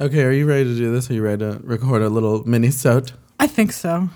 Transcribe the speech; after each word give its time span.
Okay, 0.00 0.22
are 0.22 0.30
you 0.30 0.46
ready 0.46 0.62
to 0.62 0.76
do 0.76 0.92
this? 0.92 1.10
Are 1.10 1.14
you 1.14 1.22
ready 1.22 1.44
to 1.44 1.58
record 1.64 2.02
a 2.02 2.08
little 2.08 2.46
mini 2.46 2.70
sode? 2.70 3.10
I 3.40 3.48
think 3.48 3.72
so. 3.72 4.08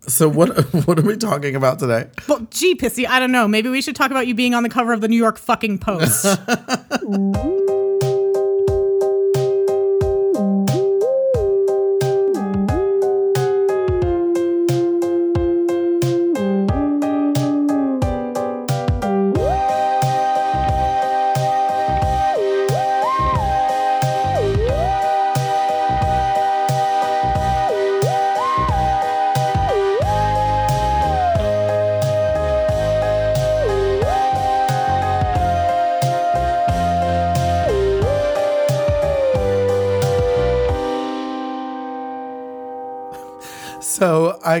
So 0.00 0.26
what 0.26 0.56
what 0.86 0.98
are 0.98 1.02
we 1.02 1.18
talking 1.18 1.54
about 1.54 1.78
today? 1.78 2.08
Well, 2.26 2.46
gee, 2.50 2.74
Pissi, 2.74 3.06
I 3.06 3.20
don't 3.20 3.32
know. 3.32 3.46
Maybe 3.46 3.68
we 3.68 3.82
should 3.82 3.94
talk 3.94 4.10
about 4.10 4.26
you 4.26 4.34
being 4.34 4.54
on 4.54 4.62
the 4.62 4.70
cover 4.70 4.94
of 4.94 5.02
the 5.02 5.08
New 5.08 5.18
York 5.18 5.38
fucking 5.38 5.78
Post. 5.80 6.24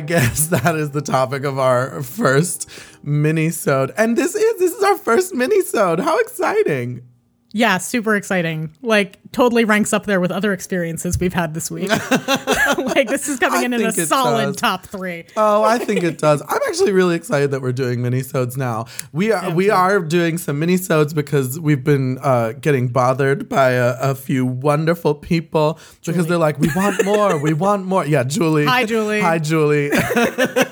guess 0.08 0.46
that 0.48 0.74
is 0.74 0.90
the 0.90 1.02
topic 1.02 1.44
of 1.44 1.58
our 1.58 2.02
first 2.02 2.68
mini-sode. 3.02 3.92
And 3.96 4.16
this 4.16 4.34
is 4.34 4.58
this 4.58 4.74
is 4.74 4.82
our 4.82 4.96
first 4.96 5.34
mini-sode. 5.34 6.00
How 6.00 6.18
exciting. 6.18 7.02
Yeah, 7.52 7.78
super 7.78 8.14
exciting. 8.14 8.74
Like, 8.82 9.18
totally 9.32 9.64
ranks 9.64 9.92
up 9.92 10.04
there 10.04 10.20
with 10.20 10.30
other 10.30 10.52
experiences 10.52 11.18
we've 11.18 11.32
had 11.32 11.54
this 11.54 11.70
week. 11.70 11.88
like, 12.78 13.08
this 13.08 13.28
is 13.28 13.38
coming 13.38 13.60
I 13.60 13.64
in 13.64 13.72
in 13.72 13.86
a 13.86 13.92
solid 13.92 14.46
does. 14.46 14.56
top 14.56 14.84
three. 14.86 15.24
Oh, 15.36 15.62
I 15.62 15.78
think 15.78 16.02
it 16.02 16.18
does. 16.18 16.42
I'm 16.42 16.60
actually 16.68 16.92
really 16.92 17.16
excited 17.16 17.50
that 17.52 17.62
we're 17.62 17.72
doing 17.72 18.02
mini-sodes 18.02 18.56
now. 18.56 18.86
We 19.12 19.32
are 19.32 19.50
we 19.50 19.70
are 19.70 20.00
doing 20.00 20.36
some 20.36 20.58
mini-sodes 20.58 21.14
because 21.14 21.58
we've 21.58 21.82
been 21.84 22.18
uh, 22.18 22.52
getting 22.52 22.88
bothered 22.88 23.48
by 23.48 23.70
a, 23.70 23.96
a 23.98 24.14
few 24.14 24.44
wonderful 24.44 25.14
people 25.14 25.78
because 26.04 26.26
they're 26.26 26.36
like, 26.36 26.58
we 26.58 26.68
want 26.76 27.02
more, 27.04 27.38
we 27.38 27.54
want 27.54 27.86
more. 27.86 28.04
Yeah, 28.04 28.24
Julie. 28.24 28.66
Hi, 28.66 28.84
Julie. 28.84 29.20
Hi, 29.20 29.38
Julie. 29.38 29.90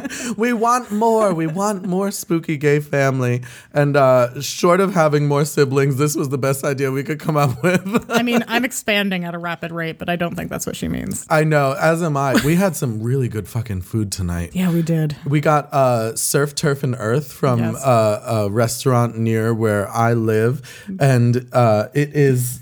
we 0.36 0.52
want 0.52 0.90
more. 0.90 1.32
We 1.34 1.46
want 1.46 1.84
more 1.86 2.10
spooky 2.10 2.56
gay 2.56 2.80
family. 2.80 3.42
And 3.72 3.96
uh, 3.96 4.40
short 4.40 4.80
of 4.80 4.94
having 4.94 5.26
more 5.28 5.44
siblings, 5.44 5.96
this 5.96 6.14
was 6.16 6.28
the 6.28 6.38
best 6.38 6.64
idea 6.64 6.90
we 6.90 7.02
could 7.02 7.18
come 7.20 7.36
up 7.36 7.62
with. 7.62 8.06
I 8.10 8.22
mean, 8.22 8.42
I'm 8.48 8.64
expanding 8.64 9.24
at 9.24 9.34
a 9.34 9.38
rapid 9.38 9.72
rate, 9.72 9.98
but 9.98 10.08
I 10.08 10.16
don't 10.16 10.34
think 10.34 10.50
that's 10.50 10.66
what 10.66 10.76
she 10.76 10.88
means. 10.88 11.26
I 11.30 11.44
know, 11.44 11.76
as 11.80 12.02
am 12.02 12.16
I. 12.16 12.34
We 12.44 12.54
had 12.56 12.76
some 12.76 13.02
really 13.02 13.28
good 13.28 13.48
fucking 13.48 13.82
food 13.82 14.12
tonight. 14.12 14.50
Yeah, 14.54 14.72
we 14.72 14.82
did. 14.82 15.16
We 15.26 15.40
got 15.40 15.72
uh, 15.72 16.16
Surf, 16.16 16.54
Turf, 16.54 16.82
and 16.82 16.94
Earth 16.98 17.32
from 17.32 17.60
Yes. 17.60 17.84
uh, 17.84 18.44
a 18.46 18.50
restaurant 18.50 19.16
near 19.18 19.52
where 19.54 19.88
I 19.88 20.12
live. 20.12 20.84
And 21.00 21.48
uh, 21.52 21.88
it 21.94 22.14
is. 22.14 22.60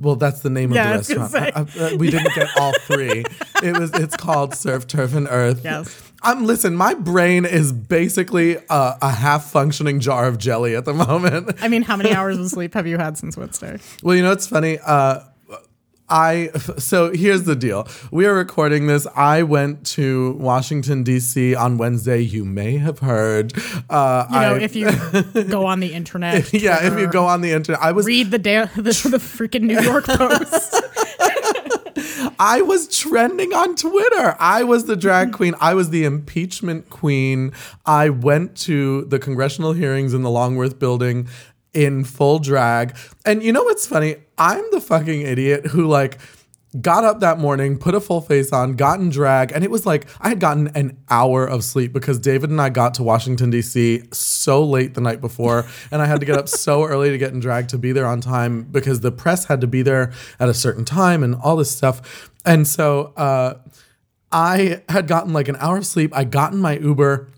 Well, 0.00 0.16
that's 0.16 0.40
the 0.40 0.48
name 0.48 0.72
Yeah, 0.72 0.94
of 0.94 1.06
the 1.06 1.16
restaurant. 1.18 1.56
I- 1.80 1.90
I- 1.92 1.96
we 1.96 2.10
didn't 2.10 2.34
get 2.34 2.48
all 2.56 2.72
three. 2.80 3.24
It 3.62 3.78
was. 3.78 3.92
It's 3.94 4.16
called 4.16 4.54
Surf, 4.56 4.88
Turf, 4.88 5.14
and 5.14 5.28
Earth. 5.30 5.60
Yes. 5.62 6.01
I'm 6.22 6.44
listen. 6.46 6.76
My 6.76 6.94
brain 6.94 7.44
is 7.44 7.72
basically 7.72 8.56
a, 8.56 8.96
a 9.02 9.10
half 9.10 9.50
functioning 9.50 10.00
jar 10.00 10.26
of 10.26 10.38
jelly 10.38 10.76
at 10.76 10.84
the 10.84 10.94
moment. 11.08 11.52
I 11.62 11.68
mean, 11.68 11.82
how 11.82 11.96
many 11.96 12.12
hours 12.12 12.38
of 12.38 12.48
sleep 12.48 12.74
have 12.74 12.86
you 12.86 12.98
had 12.98 13.18
since 13.18 13.36
Wednesday? 13.36 13.78
Well, 14.02 14.14
you 14.16 14.22
know 14.22 14.30
what's 14.30 14.46
funny? 14.46 14.78
Uh, 14.84 15.20
I 16.08 16.50
so 16.76 17.10
here's 17.12 17.44
the 17.44 17.56
deal. 17.56 17.88
We 18.10 18.26
are 18.26 18.34
recording 18.34 18.86
this. 18.86 19.06
I 19.16 19.44
went 19.44 19.86
to 19.96 20.32
Washington 20.32 21.04
D.C. 21.04 21.54
on 21.54 21.78
Wednesday. 21.78 22.20
You 22.20 22.44
may 22.44 22.76
have 22.76 22.98
heard. 22.98 23.54
Uh, 23.88 24.26
You 24.28 24.34
know, 24.40 24.54
I- 24.56 24.60
if 24.60 24.76
you 24.76 24.90
go 25.44 25.64
on 25.64 25.80
the 25.80 25.94
internet. 25.94 26.52
yeah, 26.52 26.86
if 26.86 26.98
you 26.98 27.06
go 27.06 27.24
on 27.24 27.40
the 27.40 27.52
internet, 27.52 27.80
I 27.80 27.92
was 27.92 28.04
read 28.04 28.30
the, 28.30 28.38
da- 28.38 28.66
the 28.76 28.82
the 28.82 29.18
freaking 29.18 29.62
New 29.62 29.80
York 29.80 30.04
Post. 30.04 30.74
I 32.44 32.60
was 32.60 32.88
trending 32.88 33.52
on 33.52 33.76
Twitter. 33.76 34.34
I 34.40 34.64
was 34.64 34.86
the 34.86 34.96
drag 34.96 35.32
queen. 35.38 35.54
I 35.60 35.74
was 35.74 35.90
the 35.90 36.02
impeachment 36.02 36.90
queen. 36.90 37.52
I 37.86 38.08
went 38.08 38.56
to 38.62 39.04
the 39.04 39.20
congressional 39.20 39.74
hearings 39.74 40.12
in 40.12 40.22
the 40.22 40.30
Longworth 40.30 40.76
building 40.76 41.28
in 41.72 42.02
full 42.02 42.40
drag. 42.40 42.96
And 43.24 43.44
you 43.44 43.52
know 43.52 43.62
what's 43.62 43.86
funny? 43.86 44.16
I'm 44.38 44.64
the 44.72 44.80
fucking 44.80 45.22
idiot 45.22 45.66
who 45.66 45.86
like 45.86 46.18
got 46.80 47.04
up 47.04 47.20
that 47.20 47.38
morning, 47.38 47.76
put 47.76 47.94
a 47.94 48.00
full 48.00 48.20
face 48.20 48.52
on, 48.52 48.74
got 48.74 48.98
in 48.98 49.10
drag, 49.10 49.52
and 49.52 49.62
it 49.62 49.70
was 49.70 49.84
like 49.84 50.06
I 50.20 50.30
had 50.30 50.40
gotten 50.40 50.68
an 50.68 50.98
hour 51.10 51.44
of 51.44 51.64
sleep 51.64 51.92
because 51.92 52.18
David 52.18 52.50
and 52.50 52.60
I 52.60 52.70
got 52.70 52.94
to 52.94 53.02
Washington 53.02 53.50
D.C. 53.50 54.04
so 54.12 54.64
late 54.64 54.94
the 54.94 55.00
night 55.00 55.20
before, 55.20 55.66
and 55.90 56.00
I 56.00 56.06
had 56.06 56.20
to 56.20 56.26
get 56.26 56.38
up 56.38 56.48
so 56.48 56.84
early 56.86 57.10
to 57.10 57.18
get 57.18 57.32
in 57.32 57.40
drag 57.40 57.68
to 57.68 57.78
be 57.78 57.92
there 57.92 58.06
on 58.06 58.20
time 58.20 58.62
because 58.62 59.00
the 59.00 59.12
press 59.12 59.46
had 59.46 59.60
to 59.60 59.66
be 59.66 59.82
there 59.82 60.12
at 60.40 60.48
a 60.48 60.54
certain 60.54 60.84
time 60.84 61.22
and 61.22 61.34
all 61.34 61.56
this 61.56 61.70
stuff. 61.70 62.30
And 62.44 62.66
so 62.66 63.12
uh, 63.16 63.58
I 64.30 64.82
had 64.88 65.06
gotten 65.06 65.32
like 65.32 65.48
an 65.48 65.56
hour 65.56 65.76
of 65.76 65.86
sleep. 65.86 66.10
I 66.14 66.24
got 66.24 66.52
in 66.52 66.58
my 66.58 66.78
Uber 66.78 67.28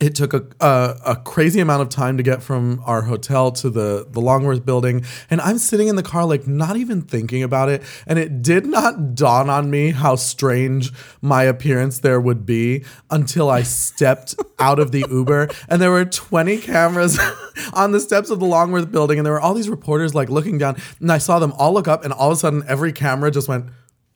it 0.00 0.14
took 0.14 0.32
a, 0.32 0.44
a 0.60 0.96
a 1.06 1.16
crazy 1.16 1.58
amount 1.60 1.82
of 1.82 1.88
time 1.88 2.16
to 2.18 2.22
get 2.22 2.40
from 2.42 2.80
our 2.86 3.02
hotel 3.02 3.50
to 3.52 3.68
the 3.68 4.06
the 4.08 4.20
Longworth 4.20 4.64
building, 4.64 5.04
and 5.28 5.40
I'm 5.40 5.58
sitting 5.58 5.88
in 5.88 5.96
the 5.96 6.02
car 6.02 6.24
like 6.24 6.46
not 6.46 6.76
even 6.76 7.02
thinking 7.02 7.42
about 7.42 7.68
it, 7.68 7.82
and 8.06 8.18
it 8.18 8.40
did 8.42 8.64
not 8.66 9.14
dawn 9.16 9.50
on 9.50 9.70
me 9.70 9.90
how 9.90 10.14
strange 10.14 10.92
my 11.20 11.42
appearance 11.42 11.98
there 11.98 12.20
would 12.20 12.46
be 12.46 12.84
until 13.10 13.50
I 13.50 13.62
stepped 13.62 14.36
out 14.60 14.78
of 14.78 14.92
the 14.92 15.04
Uber, 15.10 15.48
and 15.68 15.82
there 15.82 15.90
were 15.90 16.04
20 16.04 16.58
cameras 16.58 17.18
on 17.72 17.90
the 17.92 18.00
steps 18.00 18.30
of 18.30 18.38
the 18.38 18.46
Longworth 18.46 18.92
building, 18.92 19.18
and 19.18 19.26
there 19.26 19.32
were 19.32 19.40
all 19.40 19.54
these 19.54 19.68
reporters 19.68 20.14
like 20.14 20.28
looking 20.30 20.58
down, 20.58 20.76
and 21.00 21.10
I 21.10 21.18
saw 21.18 21.38
them 21.40 21.52
all 21.58 21.72
look 21.72 21.88
up, 21.88 22.04
and 22.04 22.12
all 22.12 22.30
of 22.30 22.36
a 22.36 22.40
sudden 22.40 22.62
every 22.68 22.92
camera 22.92 23.30
just 23.32 23.48
went, 23.48 23.66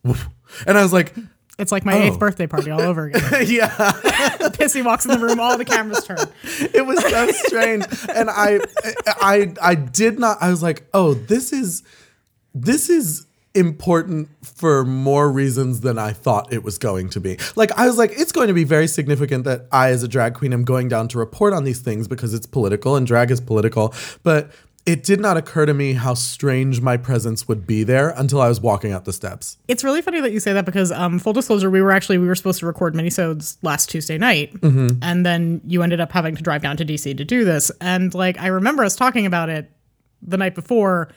woof. 0.04 0.28
and 0.66 0.78
I 0.78 0.82
was 0.82 0.92
like. 0.92 1.12
It's 1.58 1.70
like 1.70 1.84
my 1.84 1.92
Oh. 1.94 2.00
eighth 2.02 2.18
birthday 2.18 2.46
party 2.46 2.70
all 2.70 2.80
over 2.80 3.06
again. 3.14 3.44
Yeah, 3.46 3.68
Pissi 4.62 4.84
walks 4.84 5.04
in 5.04 5.10
the 5.10 5.18
room, 5.18 5.40
all 5.40 5.58
the 5.58 5.64
cameras 5.64 6.04
turn. 6.04 6.18
it 6.44 6.86
was 6.86 7.00
so 7.02 7.26
strange. 7.46 7.84
And 8.14 8.30
i 8.30 8.60
i 9.06 9.52
i 9.60 9.74
did 9.74 10.18
not 10.18 10.38
i 10.40 10.50
was 10.50 10.62
like 10.62 10.84
oh 10.94 11.14
this 11.14 11.52
is 11.52 11.82
this 12.54 12.88
is 12.88 13.26
important 13.54 14.28
for 14.42 14.82
more 14.84 15.30
reasons 15.30 15.80
than 15.80 15.98
i 15.98 16.10
thought 16.10 16.50
it 16.52 16.62
was 16.62 16.78
going 16.78 17.08
to 17.10 17.20
be. 17.20 17.38
Like 17.56 17.72
i 17.72 17.86
was 17.86 17.98
like 17.98 18.12
it's 18.14 18.32
going 18.32 18.48
to 18.48 18.54
be 18.54 18.64
very 18.64 18.86
significant 18.86 19.44
that 19.44 19.66
i 19.72 19.90
as 19.90 20.02
a 20.02 20.08
drag 20.08 20.34
queen 20.34 20.52
am 20.52 20.64
going 20.64 20.88
down 20.88 21.08
to 21.08 21.18
report 21.18 21.52
on 21.52 21.64
these 21.64 21.80
things 21.80 22.08
because 22.08 22.32
it's 22.34 22.46
political 22.46 22.96
and 22.96 23.06
drag 23.06 23.30
is 23.30 23.40
political. 23.40 23.94
But 24.22 24.52
it 24.84 25.04
did 25.04 25.20
not 25.20 25.36
occur 25.36 25.64
to 25.64 25.72
me 25.74 25.92
how 25.92 26.12
strange 26.12 26.80
my 26.80 26.96
presence 26.96 27.46
would 27.46 27.66
be 27.66 27.84
there 27.84 28.08
until 28.16 28.40
i 28.40 28.48
was 28.48 28.60
walking 28.60 28.92
up 28.92 29.04
the 29.04 29.12
steps 29.12 29.56
It's 29.68 29.84
really 29.84 30.02
funny 30.02 30.20
that 30.20 30.32
you 30.32 30.40
say 30.40 30.52
that 30.52 30.64
because, 30.64 30.90
um, 30.90 31.18
full 31.18 31.32
disclosure, 31.32 31.70
we 31.70 31.80
were 31.80 31.92
actually 31.92 32.18
we 32.18 32.26
were 32.26 32.34
supposed 32.34 32.58
to 32.60 32.66
record 32.66 32.94
minisodes 32.94 33.56
last 33.62 33.88
Tuesday 33.90 34.18
night, 34.18 34.52
Mm-hmm. 34.60 34.98
and 35.02 35.24
then 35.24 35.60
you 35.66 35.82
ended 35.82 36.00
up 36.00 36.10
having 36.12 36.34
to 36.36 36.42
drive 36.42 36.62
down 36.62 36.76
to 36.78 36.84
DC 36.84 37.16
to 37.16 37.24
do 37.24 37.44
this. 37.44 37.70
And 37.80 38.12
like 38.14 38.38
I 38.40 38.48
remember 38.48 38.82
us 38.84 38.96
talking 38.96 39.24
about 39.26 39.48
it 39.48 39.70
the 40.20 40.36
night 40.36 40.54
before, 40.54 41.08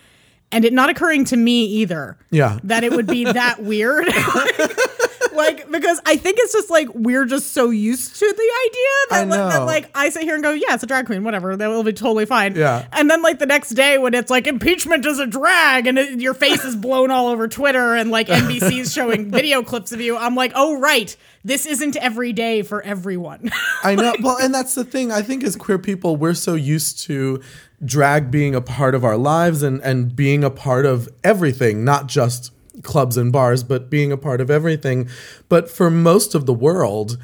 and 0.55 0.63
it 0.63 0.71
not 0.71 0.89
occurring 0.89 1.25
to 1.25 1.35
me 1.35 1.65
either. 1.65 2.17
Yeah. 2.31 2.59
that 2.63 2.85
it 2.85 2.93
would 2.93 3.07
be 3.07 3.25
that 3.25 3.59
weird. 3.61 4.07
like 5.33 5.69
because 5.69 5.99
I 6.05 6.15
think 6.15 6.37
it's 6.39 6.53
just 6.53 6.69
like 6.69 6.87
we're 6.93 7.25
just 7.25 7.51
so 7.51 7.69
used 7.69 8.15
to 8.15 8.25
the 8.25 8.31
idea 8.65 8.89
that, 9.09 9.19
I 9.19 9.23
like, 9.23 9.53
that 9.53 9.65
like 9.65 9.89
I 9.93 10.09
sit 10.09 10.23
here 10.23 10.35
and 10.35 10.41
go, 10.41 10.51
yeah, 10.51 10.73
it's 10.73 10.83
a 10.83 10.87
drag 10.87 11.07
queen, 11.07 11.25
whatever, 11.25 11.57
that 11.57 11.67
will 11.67 11.83
be 11.83 11.91
totally 11.91 12.25
fine. 12.25 12.55
Yeah. 12.55 12.87
And 12.93 13.11
then 13.11 13.21
like 13.21 13.39
the 13.39 13.45
next 13.45 13.71
day 13.71 13.97
when 13.97 14.13
it's 14.13 14.31
like 14.31 14.47
impeachment 14.47 15.05
is 15.05 15.19
a 15.19 15.27
drag 15.27 15.87
and 15.87 15.99
it, 15.99 16.21
your 16.21 16.33
face 16.33 16.63
is 16.63 16.77
blown 16.77 17.11
all 17.11 17.27
over 17.27 17.49
Twitter 17.49 17.93
and 17.93 18.09
like 18.11 18.27
NBC's 18.27 18.93
showing 18.93 19.29
video 19.31 19.61
clips 19.61 19.91
of 19.91 19.99
you, 19.99 20.15
I'm 20.15 20.35
like, 20.35 20.53
oh 20.55 20.79
right, 20.79 21.13
this 21.43 21.65
isn't 21.65 21.97
every 21.97 22.31
day 22.31 22.61
for 22.61 22.81
everyone. 22.81 23.51
I 23.83 23.95
know. 23.95 24.15
Well, 24.21 24.37
and 24.37 24.53
that's 24.53 24.73
the 24.73 24.85
thing. 24.85 25.11
I 25.11 25.21
think 25.21 25.43
as 25.43 25.57
queer 25.57 25.79
people, 25.79 26.15
we're 26.15 26.33
so 26.33 26.53
used 26.53 26.99
to 27.07 27.41
drag 27.85 28.31
being 28.31 28.55
a 28.55 28.61
part 28.61 28.95
of 28.95 29.03
our 29.03 29.17
lives 29.17 29.63
and, 29.63 29.81
and 29.81 30.15
being 30.15 30.43
a 30.43 30.49
part 30.49 30.85
of 30.85 31.07
everything, 31.23 31.83
not 31.85 32.07
just 32.07 32.51
clubs 32.83 33.17
and 33.17 33.31
bars, 33.31 33.63
but 33.63 33.89
being 33.89 34.11
a 34.11 34.17
part 34.17 34.41
of 34.41 34.49
everything. 34.49 35.07
But 35.49 35.69
for 35.69 35.89
most 35.89 36.35
of 36.35 36.45
the 36.45 36.53
world, 36.53 37.17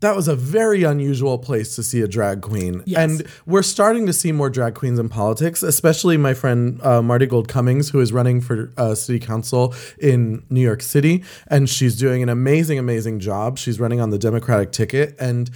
that 0.00 0.14
was 0.14 0.28
a 0.28 0.36
very 0.36 0.82
unusual 0.82 1.38
place 1.38 1.74
to 1.76 1.82
see 1.82 2.02
a 2.02 2.08
drag 2.08 2.42
queen. 2.42 2.82
Yes. 2.84 2.98
And 2.98 3.28
we're 3.46 3.62
starting 3.62 4.04
to 4.06 4.12
see 4.12 4.32
more 4.32 4.50
drag 4.50 4.74
queens 4.74 4.98
in 4.98 5.08
politics, 5.08 5.62
especially 5.62 6.18
my 6.18 6.34
friend 6.34 6.78
uh, 6.82 7.00
Marti 7.00 7.26
Gould 7.26 7.48
Cummings, 7.48 7.88
who 7.88 8.00
is 8.00 8.12
running 8.12 8.42
for 8.42 8.70
uh, 8.76 8.94
city 8.94 9.18
council 9.18 9.74
in 9.98 10.44
New 10.50 10.60
York 10.60 10.82
City. 10.82 11.24
And 11.46 11.70
she's 11.70 11.96
doing 11.96 12.22
an 12.22 12.28
amazing, 12.28 12.78
amazing 12.78 13.20
job. 13.20 13.56
She's 13.56 13.80
running 13.80 14.00
on 14.00 14.10
the 14.10 14.18
Democratic 14.18 14.72
ticket. 14.72 15.16
And 15.18 15.50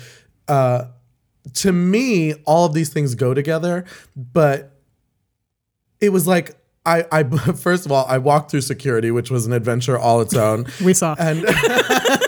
uh, 0.46 0.86
to 1.54 1.72
me, 1.72 2.34
all 2.44 2.66
of 2.66 2.74
these 2.74 2.90
things 2.90 3.14
go 3.14 3.34
together. 3.34 3.84
But 4.16 4.78
it 6.00 6.10
was 6.10 6.26
like, 6.26 6.56
I, 6.86 7.04
I 7.12 7.22
first 7.54 7.86
of 7.86 7.92
all, 7.92 8.06
I 8.06 8.18
walked 8.18 8.50
through 8.50 8.62
security, 8.62 9.10
which 9.10 9.30
was 9.30 9.46
an 9.46 9.52
adventure 9.52 9.98
all 9.98 10.20
its 10.20 10.34
own. 10.48 10.66
We 10.82 10.94
saw. 10.94 11.14
and 11.18 11.44
I 11.46 11.50
was 11.50 12.27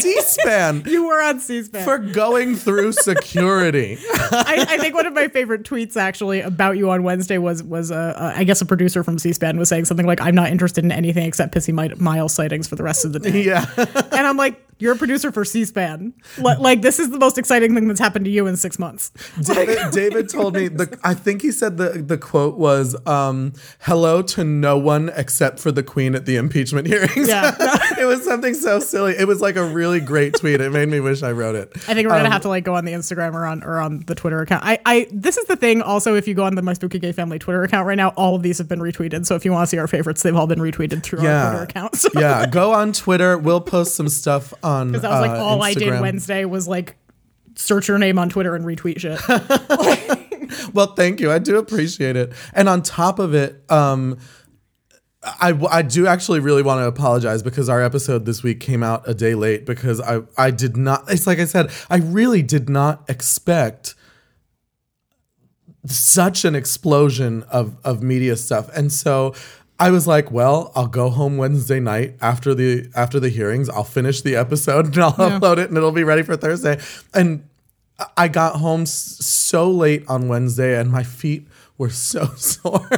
C-SPAN 0.00 0.84
you 0.86 1.06
were 1.06 1.20
on 1.22 1.40
C-SPAN. 1.40 1.84
for 1.84 1.98
going 1.98 2.56
through 2.56 2.92
security. 2.92 3.98
I, 4.12 4.66
I 4.68 4.78
think 4.78 4.94
one 4.94 5.06
of 5.06 5.12
my 5.12 5.28
favorite 5.28 5.62
tweets 5.64 5.96
actually 5.96 6.40
about 6.40 6.76
you 6.76 6.90
on 6.90 7.02
Wednesday 7.02 7.38
was 7.38 7.62
was 7.62 7.90
uh, 7.90 8.14
uh, 8.16 8.32
I 8.36 8.44
guess 8.44 8.60
a 8.60 8.66
producer 8.66 9.02
from 9.02 9.18
C-SPAN 9.18 9.56
was 9.58 9.68
saying 9.68 9.84
something 9.86 10.06
like 10.06 10.20
I'm 10.20 10.34
not 10.34 10.50
interested 10.50 10.84
in 10.84 10.92
anything 10.92 11.24
except 11.26 11.54
pissy 11.54 11.72
mi- 11.72 11.94
mile 11.96 12.28
sightings 12.28 12.68
for 12.68 12.76
the 12.76 12.82
rest 12.82 13.04
of 13.04 13.12
the 13.12 13.20
day. 13.20 13.42
yeah. 13.42 13.64
And 14.14 14.26
I'm 14.28 14.36
like, 14.36 14.60
you're 14.78 14.94
a 14.94 14.96
producer 14.96 15.30
for 15.32 15.44
C-SPAN. 15.44 16.12
Li- 16.38 16.56
like 16.58 16.82
this 16.82 16.98
is 16.98 17.10
the 17.10 17.18
most 17.18 17.38
exciting 17.38 17.74
thing 17.74 17.88
that's 17.88 18.00
happened 18.00 18.24
to 18.26 18.30
you 18.30 18.46
in 18.46 18.56
six 18.56 18.78
months. 18.78 19.10
David, 19.40 19.78
David 19.92 20.28
told 20.28 20.54
me 20.54 20.68
the 20.68 20.98
I 21.02 21.14
think 21.14 21.42
he 21.42 21.52
said 21.52 21.76
the 21.76 21.90
the 21.90 22.18
quote 22.18 22.56
was 22.58 22.96
um, 23.06 23.52
hello 23.80 24.22
to 24.22 24.44
no 24.44 24.76
one 24.78 25.10
except 25.16 25.58
for 25.60 25.70
the 25.72 25.82
queen 25.82 26.14
at 26.14 26.26
the 26.26 26.36
impeachment 26.36 26.86
hearings. 26.86 27.28
Yeah. 27.28 27.54
it 27.98 28.06
was 28.06 28.24
something 28.24 28.54
so 28.54 28.78
silly. 28.80 29.14
It 29.16 29.26
was 29.28 29.40
like 29.40 29.56
a 29.56 29.64
really 29.84 30.00
great 30.00 30.34
tweet. 30.34 30.60
It 30.60 30.70
made 30.70 30.88
me 30.88 30.98
wish 31.00 31.22
I 31.22 31.32
wrote 31.32 31.54
it. 31.54 31.70
I 31.88 31.94
think 31.94 32.08
we're 32.08 32.16
gonna 32.16 32.30
have 32.30 32.42
to 32.42 32.48
like 32.48 32.64
go 32.64 32.74
on 32.74 32.84
the 32.84 32.92
Instagram 32.92 33.34
or 33.34 33.44
on 33.44 33.62
or 33.62 33.80
on 33.80 34.00
the 34.00 34.14
Twitter 34.14 34.40
account. 34.40 34.64
I, 34.64 34.78
I 34.86 35.06
this 35.12 35.36
is 35.36 35.46
the 35.46 35.56
thing. 35.56 35.82
Also, 35.82 36.14
if 36.14 36.26
you 36.26 36.34
go 36.34 36.44
on 36.44 36.54
the 36.54 36.62
My 36.62 36.72
Spooky 36.72 36.98
Gay 36.98 37.12
Family 37.12 37.38
Twitter 37.38 37.62
account 37.62 37.86
right 37.86 37.96
now, 37.96 38.08
all 38.10 38.34
of 38.34 38.42
these 38.42 38.58
have 38.58 38.68
been 38.68 38.80
retweeted. 38.80 39.26
So 39.26 39.34
if 39.34 39.44
you 39.44 39.52
want 39.52 39.64
to 39.64 39.70
see 39.70 39.78
our 39.78 39.86
favorites, 39.86 40.22
they've 40.22 40.34
all 40.34 40.46
been 40.46 40.58
retweeted 40.60 41.02
through 41.02 41.26
our 41.26 41.50
Twitter 41.50 41.64
account. 41.64 41.94
So 42.04 42.10
yeah, 42.20 42.46
go 42.46 42.72
on 42.72 42.92
Twitter. 42.92 43.38
We'll 43.38 43.60
post 43.60 43.94
some 43.94 44.08
stuff 44.08 44.52
on. 44.62 44.88
Because 44.88 45.02
that 45.02 45.10
was 45.10 45.20
like 45.20 45.38
uh, 45.38 45.42
all 45.44 45.62
I 45.62 45.74
did 45.74 46.00
Wednesday 46.00 46.44
was 46.44 46.68
like 46.68 46.96
search 47.54 47.88
your 47.88 47.98
name 47.98 48.18
on 48.18 48.28
Twitter 48.28 48.54
and 48.54 48.64
retweet 48.64 49.00
shit. 49.00 49.20
Well, 50.72 50.94
thank 50.94 51.20
you. 51.20 51.30
I 51.30 51.38
do 51.38 51.56
appreciate 51.56 52.16
it. 52.16 52.32
And 52.52 52.68
on 52.68 52.82
top 52.82 53.18
of 53.18 53.34
it, 53.34 53.62
um, 53.70 54.18
I, 55.24 55.58
I 55.70 55.82
do 55.82 56.06
actually 56.06 56.40
really 56.40 56.62
want 56.62 56.80
to 56.80 56.86
apologize 56.86 57.42
because 57.42 57.68
our 57.68 57.82
episode 57.82 58.26
this 58.26 58.42
week 58.42 58.60
came 58.60 58.82
out 58.82 59.08
a 59.08 59.14
day 59.14 59.34
late 59.34 59.64
because 59.64 60.00
I, 60.00 60.20
I 60.36 60.50
did 60.50 60.76
not, 60.76 61.10
it's 61.10 61.26
like 61.26 61.38
I 61.38 61.46
said, 61.46 61.70
I 61.88 61.96
really 61.96 62.42
did 62.42 62.68
not 62.68 63.08
expect 63.08 63.94
such 65.86 66.44
an 66.44 66.54
explosion 66.54 67.42
of, 67.44 67.76
of 67.84 68.02
media 68.02 68.36
stuff. 68.36 68.68
And 68.76 68.92
so 68.92 69.34
I 69.78 69.90
was 69.90 70.06
like, 70.06 70.30
well, 70.30 70.72
I'll 70.74 70.86
go 70.86 71.10
home 71.10 71.36
Wednesday 71.36 71.80
night 71.80 72.16
after 72.20 72.54
the 72.54 72.88
after 72.94 73.18
the 73.18 73.28
hearings. 73.28 73.68
I'll 73.68 73.84
finish 73.84 74.22
the 74.22 74.36
episode 74.36 74.86
and 74.86 74.98
I'll 74.98 75.12
upload 75.12 75.58
it 75.58 75.68
and 75.68 75.76
it'll 75.76 75.92
be 75.92 76.04
ready 76.04 76.22
for 76.22 76.36
Thursday. 76.36 76.80
And 77.12 77.48
I 78.16 78.28
got 78.28 78.56
home 78.56 78.86
so 78.86 79.70
late 79.70 80.04
on 80.08 80.28
Wednesday 80.28 80.78
and 80.78 80.90
my 80.90 81.02
feet 81.02 81.48
were 81.78 81.90
so 81.90 82.26
sore. 82.36 82.88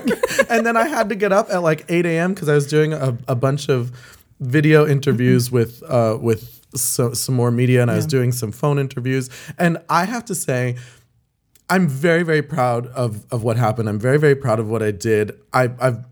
and 0.48 0.66
then 0.66 0.76
I 0.76 0.88
had 0.88 1.08
to 1.08 1.14
get 1.14 1.32
up 1.32 1.48
at 1.50 1.62
like 1.62 1.84
8 1.88 2.06
a.m. 2.06 2.34
because 2.34 2.48
I 2.48 2.54
was 2.54 2.66
doing 2.66 2.92
a, 2.92 3.16
a 3.28 3.34
bunch 3.34 3.68
of 3.68 3.92
video 4.40 4.86
interviews 4.86 5.50
with 5.50 5.82
uh, 5.88 6.18
with 6.20 6.56
so, 6.74 7.12
some 7.14 7.34
more 7.34 7.50
media 7.50 7.80
and 7.80 7.90
I 7.90 7.96
was 7.96 8.06
doing 8.06 8.32
some 8.32 8.52
phone 8.52 8.78
interviews. 8.78 9.30
And 9.58 9.78
I 9.88 10.04
have 10.04 10.24
to 10.26 10.34
say, 10.34 10.76
I'm 11.68 11.88
very, 11.88 12.22
very 12.22 12.42
proud 12.42 12.86
of 12.88 13.24
of 13.32 13.42
what 13.42 13.56
happened. 13.56 13.88
I'm 13.88 13.98
very, 13.98 14.18
very 14.18 14.36
proud 14.36 14.60
of 14.60 14.68
what 14.68 14.82
I 14.82 14.90
did. 14.90 15.32
I, 15.52 15.70
I've, 15.80 16.04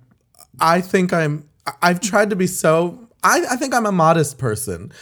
I 0.60 0.80
think 0.80 1.12
I'm. 1.12 1.48
I've 1.80 2.00
tried 2.00 2.30
to 2.30 2.36
be 2.36 2.46
so. 2.46 3.08
I, 3.22 3.44
I 3.50 3.56
think 3.56 3.72
I'm 3.72 3.86
a 3.86 3.92
modest 3.92 4.38
person, 4.38 4.92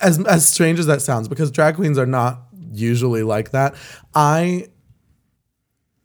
as 0.00 0.22
as 0.26 0.46
strange 0.46 0.78
as 0.78 0.86
that 0.86 1.00
sounds, 1.00 1.26
because 1.26 1.50
drag 1.50 1.76
queens 1.76 1.98
are 1.98 2.06
not 2.06 2.42
usually 2.72 3.22
like 3.22 3.52
that. 3.52 3.74
I 4.14 4.68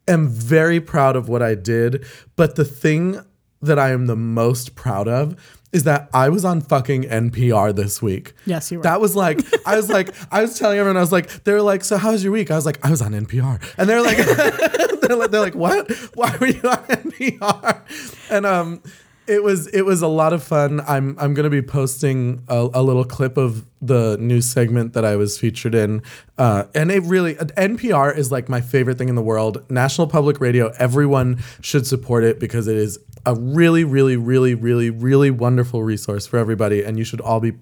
am 0.10 0.28
very 0.28 0.80
proud 0.80 1.16
of 1.16 1.30
what 1.30 1.42
I 1.42 1.56
did, 1.56 2.06
but 2.36 2.56
the 2.56 2.66
thing 2.66 3.24
that 3.62 3.78
I 3.78 3.92
am 3.92 4.08
the 4.08 4.16
most 4.16 4.76
proud 4.76 5.08
of 5.08 5.36
is 5.72 5.84
that 5.84 6.10
I 6.14 6.30
was 6.30 6.46
on 6.46 6.62
fucking 6.62 7.04
NPR 7.04 7.76
this 7.76 8.02
week. 8.02 8.34
Yes, 8.46 8.72
you 8.72 8.80
were. 8.80 8.84
That 8.84 9.00
was 9.00 9.16
like, 9.16 9.40
I 9.68 9.76
was 9.76 9.90
like, 9.90 10.10
I 10.32 10.42
was 10.42 10.58
telling 10.58 10.80
everyone, 10.80 10.98
I 10.98 11.02
was 11.02 11.12
like, 11.12 11.44
they're 11.44 11.62
like, 11.62 11.84
so 11.84 11.98
how 11.98 12.12
was 12.12 12.24
your 12.24 12.34
week? 12.34 12.50
I 12.50 12.56
was 12.56 12.66
like, 12.66 12.84
I 12.84 12.90
was 12.90 13.02
on 13.02 13.12
NPR. 13.12 13.62
And 13.78 13.88
they're 13.88 14.02
like, 14.02 14.18
they're 15.02 15.16
like, 15.16 15.32
they're 15.32 15.42
like, 15.42 15.56
what? 15.56 15.92
Why 16.16 16.36
were 16.40 16.48
you 16.48 16.62
on 16.64 16.78
NPR? 16.86 18.32
And 18.32 18.46
um, 18.46 18.82
it 19.30 19.44
was 19.44 19.68
it 19.68 19.84
was 19.84 20.02
a 20.02 20.08
lot 20.08 20.34
of 20.34 20.44
fun. 20.44 20.82
I'm 20.88 21.16
I'm 21.20 21.34
gonna 21.34 21.52
be 21.52 21.62
posting 21.62 22.44
a, 22.48 22.68
a 22.74 22.82
little 22.82 23.06
clip 23.06 23.38
of 23.38 23.66
the 23.80 24.18
news 24.20 24.50
segment 24.50 24.94
that 24.94 25.06
I 25.06 25.16
was 25.16 25.38
featured 25.38 25.76
in, 25.76 26.02
uh, 26.38 26.64
and 26.74 26.92
it 26.92 27.04
really 27.04 27.36
NPR 27.36 28.18
is 28.18 28.32
like 28.32 28.50
my 28.50 28.60
favorite 28.60 28.98
thing 28.98 29.08
in 29.08 29.16
the 29.16 29.22
world. 29.22 29.64
National 29.70 30.08
Public 30.08 30.42
Radio. 30.42 30.70
Everyone 30.80 31.42
should 31.62 31.86
support 31.86 32.24
it 32.24 32.40
because 32.40 32.68
it 32.68 32.76
is 32.76 32.98
a 33.26 33.36
really 33.36 33.84
really 33.84 34.18
really 34.18 34.56
really 34.56 34.90
really 34.90 35.30
wonderful 35.30 35.84
resource 35.84 36.26
for 36.26 36.38
everybody, 36.38 36.84
and 36.84 36.98
you 36.98 37.04
should 37.04 37.22
all 37.22 37.40
be 37.40 37.54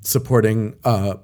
supporting 0.00 0.76
uh, 0.84 1.14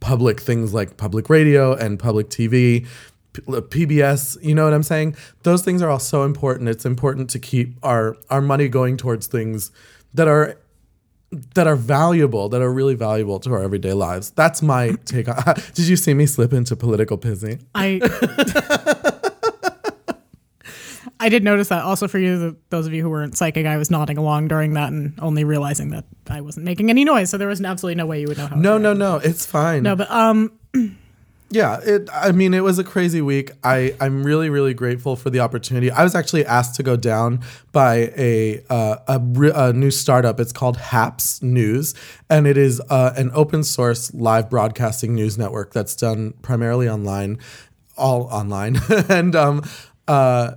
public 0.00 0.40
things 0.40 0.74
like 0.74 0.98
public 0.98 1.30
radio 1.30 1.74
and 1.74 1.98
public 1.98 2.28
TV, 2.28 2.86
PBS. 3.32 4.42
You 4.42 4.54
know 4.54 4.64
what 4.64 4.74
I'm 4.74 4.82
saying? 4.82 5.16
Those 5.42 5.62
things 5.62 5.82
are 5.82 5.90
all 5.90 5.98
so 5.98 6.24
important. 6.24 6.68
It's 6.68 6.84
important 6.84 7.30
to 7.30 7.38
keep 7.38 7.76
our 7.82 8.16
our 8.28 8.40
money 8.40 8.68
going 8.68 8.96
towards 8.96 9.26
things 9.26 9.70
that 10.14 10.28
are 10.28 10.56
that 11.54 11.66
are 11.66 11.76
valuable, 11.76 12.48
that 12.48 12.60
are 12.60 12.72
really 12.72 12.94
valuable 12.94 13.38
to 13.40 13.52
our 13.52 13.62
everyday 13.62 13.92
lives. 13.92 14.30
That's 14.30 14.62
my 14.62 14.92
take 15.04 15.28
on. 15.28 15.54
Did 15.74 15.86
you 15.86 15.96
see 15.96 16.14
me 16.14 16.26
slip 16.26 16.52
into 16.52 16.74
political 16.76 17.18
pissy? 17.18 17.62
I 17.74 18.00
I 21.22 21.28
did 21.28 21.44
notice 21.44 21.68
that. 21.68 21.84
Also, 21.84 22.08
for 22.08 22.18
you, 22.18 22.56
those 22.70 22.86
of 22.86 22.94
you 22.94 23.02
who 23.02 23.10
weren't 23.10 23.36
psychic, 23.36 23.66
I 23.66 23.76
was 23.76 23.90
nodding 23.90 24.16
along 24.16 24.48
during 24.48 24.72
that 24.72 24.90
and 24.90 25.12
only 25.20 25.44
realizing 25.44 25.90
that 25.90 26.06
I 26.30 26.40
wasn't 26.40 26.64
making 26.64 26.88
any 26.88 27.04
noise. 27.04 27.28
So 27.28 27.36
there 27.36 27.46
was 27.46 27.60
absolutely 27.60 27.96
no 27.96 28.06
way 28.06 28.22
you 28.22 28.28
would 28.28 28.38
know 28.38 28.46
how. 28.46 28.56
No, 28.56 28.78
no, 28.78 28.94
no. 28.94 29.16
It's 29.16 29.44
fine. 29.44 29.82
no, 29.82 29.94
but 29.94 30.10
um, 30.10 30.50
Yeah, 31.52 31.80
it. 31.82 32.08
I 32.12 32.30
mean, 32.30 32.54
it 32.54 32.62
was 32.62 32.78
a 32.78 32.84
crazy 32.84 33.20
week. 33.20 33.50
I 33.64 33.96
I'm 34.00 34.22
really 34.22 34.50
really 34.50 34.72
grateful 34.72 35.16
for 35.16 35.30
the 35.30 35.40
opportunity. 35.40 35.90
I 35.90 36.04
was 36.04 36.14
actually 36.14 36.46
asked 36.46 36.76
to 36.76 36.84
go 36.84 36.96
down 36.96 37.40
by 37.72 38.12
a 38.16 38.62
uh, 38.70 38.96
a, 39.08 39.20
a 39.54 39.72
new 39.72 39.90
startup. 39.90 40.38
It's 40.38 40.52
called 40.52 40.78
Happs 40.78 41.42
News, 41.42 41.92
and 42.28 42.46
it 42.46 42.56
is 42.56 42.80
uh, 42.88 43.14
an 43.16 43.32
open 43.34 43.64
source 43.64 44.14
live 44.14 44.48
broadcasting 44.48 45.12
news 45.12 45.36
network 45.36 45.72
that's 45.72 45.96
done 45.96 46.34
primarily 46.40 46.88
online, 46.88 47.38
all 47.96 48.24
online, 48.24 48.78
and 49.08 49.34
um 49.34 49.64
uh 50.06 50.52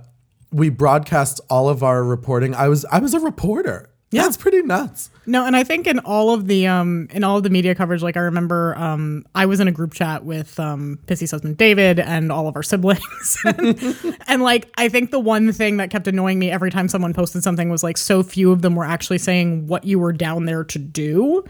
we 0.52 0.68
broadcast 0.68 1.40
all 1.50 1.68
of 1.68 1.82
our 1.82 2.04
reporting. 2.04 2.54
I 2.54 2.68
was 2.68 2.84
I 2.84 3.00
was 3.00 3.14
a 3.14 3.20
reporter. 3.20 3.90
Yeah, 4.14 4.26
it's 4.26 4.36
pretty 4.36 4.62
nuts. 4.62 5.10
No, 5.26 5.46
and 5.46 5.56
I 5.56 5.64
think 5.64 5.86
in 5.86 5.98
all 6.00 6.32
of 6.34 6.46
the 6.46 6.66
um 6.66 7.08
in 7.10 7.24
all 7.24 7.38
of 7.38 7.42
the 7.42 7.50
media 7.50 7.74
coverage, 7.74 8.02
like 8.02 8.16
I 8.16 8.20
remember 8.20 8.76
um 8.76 9.24
I 9.34 9.46
was 9.46 9.60
in 9.60 9.68
a 9.68 9.72
group 9.72 9.94
chat 9.94 10.24
with 10.24 10.58
um 10.60 10.98
Pissi's 11.06 11.30
husband 11.30 11.56
David 11.56 11.98
and 11.98 12.30
all 12.30 12.46
of 12.46 12.56
our 12.56 12.62
siblings. 12.72 13.38
and, 13.44 14.18
and 14.26 14.42
like 14.42 14.70
I 14.76 14.88
think 14.88 15.10
the 15.10 15.20
one 15.20 15.52
thing 15.52 15.78
that 15.78 15.90
kept 15.90 16.06
annoying 16.06 16.38
me 16.38 16.50
every 16.50 16.70
time 16.70 16.88
someone 16.88 17.14
posted 17.14 17.42
something 17.42 17.70
was 17.70 17.82
like 17.82 17.96
so 17.96 18.22
few 18.22 18.52
of 18.52 18.62
them 18.62 18.74
were 18.74 18.84
actually 18.84 19.18
saying 19.18 19.66
what 19.66 19.84
you 19.84 19.98
were 19.98 20.12
down 20.12 20.44
there 20.44 20.64
to 20.64 20.78
do. 20.78 21.44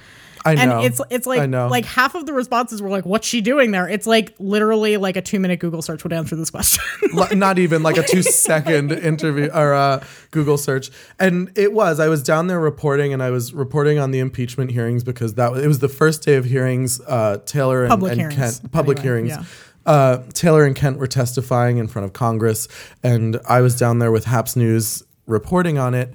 I 0.47 0.53
And 0.55 0.71
know. 0.71 0.83
it's 0.83 1.01
it's 1.11 1.27
like 1.27 1.51
like 1.51 1.87
half 1.87 2.15
of 2.15 2.27
the 2.27 2.33
responses 2.35 2.83
were 2.83 2.91
like, 2.91 3.07
"What's 3.07 3.27
she 3.27 3.41
doing 3.41 3.71
there?" 3.71 3.89
It's 3.89 4.07
like 4.07 4.35
literally 4.39 4.97
like 4.99 5.17
a 5.17 5.23
two 5.23 5.41
minute 5.41 5.59
Google 5.59 5.81
search 5.81 6.05
would 6.05 6.13
answer 6.13 6.37
this 6.37 6.51
question. 6.51 6.83
Li- 7.15 7.29
not 7.35 7.59
even 7.59 7.83
like 7.83 7.97
a 7.97 8.03
two 8.03 8.23
second 8.23 8.93
interview 8.93 9.49
or 9.55 9.73
uh, 9.73 10.05
Google 10.33 10.59
search. 10.59 10.91
And 11.19 11.51
it 11.57 11.73
was, 11.73 11.99
I 11.99 12.09
was 12.09 12.23
down 12.23 12.47
there 12.49 12.61
reporting 12.61 13.13
and 13.15 13.23
I 13.23 13.31
was 13.31 13.55
reporting 13.55 13.99
on 13.99 14.11
the 14.11 14.19
impeachment 14.19 14.71
hearings 14.71 15.03
because 15.03 15.35
that 15.35 15.51
was, 15.53 15.65
it 15.65 15.69
was 15.69 15.79
the 15.79 15.89
first 15.89 16.23
day 16.23 16.35
of 16.35 16.45
hearings. 16.45 17.01
Uh, 17.01 17.39
Taylor 17.47 17.85
and, 17.85 17.89
Public 17.91 18.13
and 18.13 18.21
hearings, 18.21 18.37
Kent, 18.61 18.73
public 18.73 18.99
anyway, 18.99 19.09
hearings. 19.29 19.29
yeah. 19.31 19.45
Uh, 19.87 20.23
Taylor 20.33 20.65
and 20.65 20.75
Kent 20.77 20.99
were 20.99 21.07
testifying 21.07 21.77
in 21.79 21.87
front 21.89 22.05
of 22.07 22.13
Congress, 22.15 22.69
and 23.03 23.39
I 23.49 23.61
was 23.61 23.79
down 23.79 23.99
there 23.99 24.11
with 24.13 24.25
Happs 24.25 24.57
News 24.57 25.03
reporting 25.27 25.77
on 25.79 25.95
it. 25.95 26.13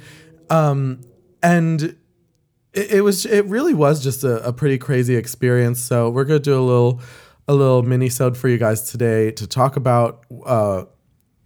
Um, 0.50 1.02
and 1.44 1.96
it, 2.74 2.92
it 2.92 3.02
was 3.02 3.26
it 3.26 3.46
really 3.46 3.74
was 3.74 4.04
just 4.04 4.24
a, 4.24 4.46
a 4.48 4.54
pretty 4.54 4.78
crazy 4.78 5.16
experience. 5.16 5.80
So 5.80 6.10
we're 6.10 6.26
gonna 6.26 6.40
do 6.40 6.60
a 6.60 6.62
little 6.62 7.02
a 7.48 7.54
little 7.54 7.84
mini 7.84 8.10
sode 8.10 8.38
for 8.38 8.48
you 8.48 8.58
guys 8.58 8.92
today 8.92 9.32
to 9.32 9.48
talk 9.48 9.76
about 9.76 10.24
uh, 10.46 10.84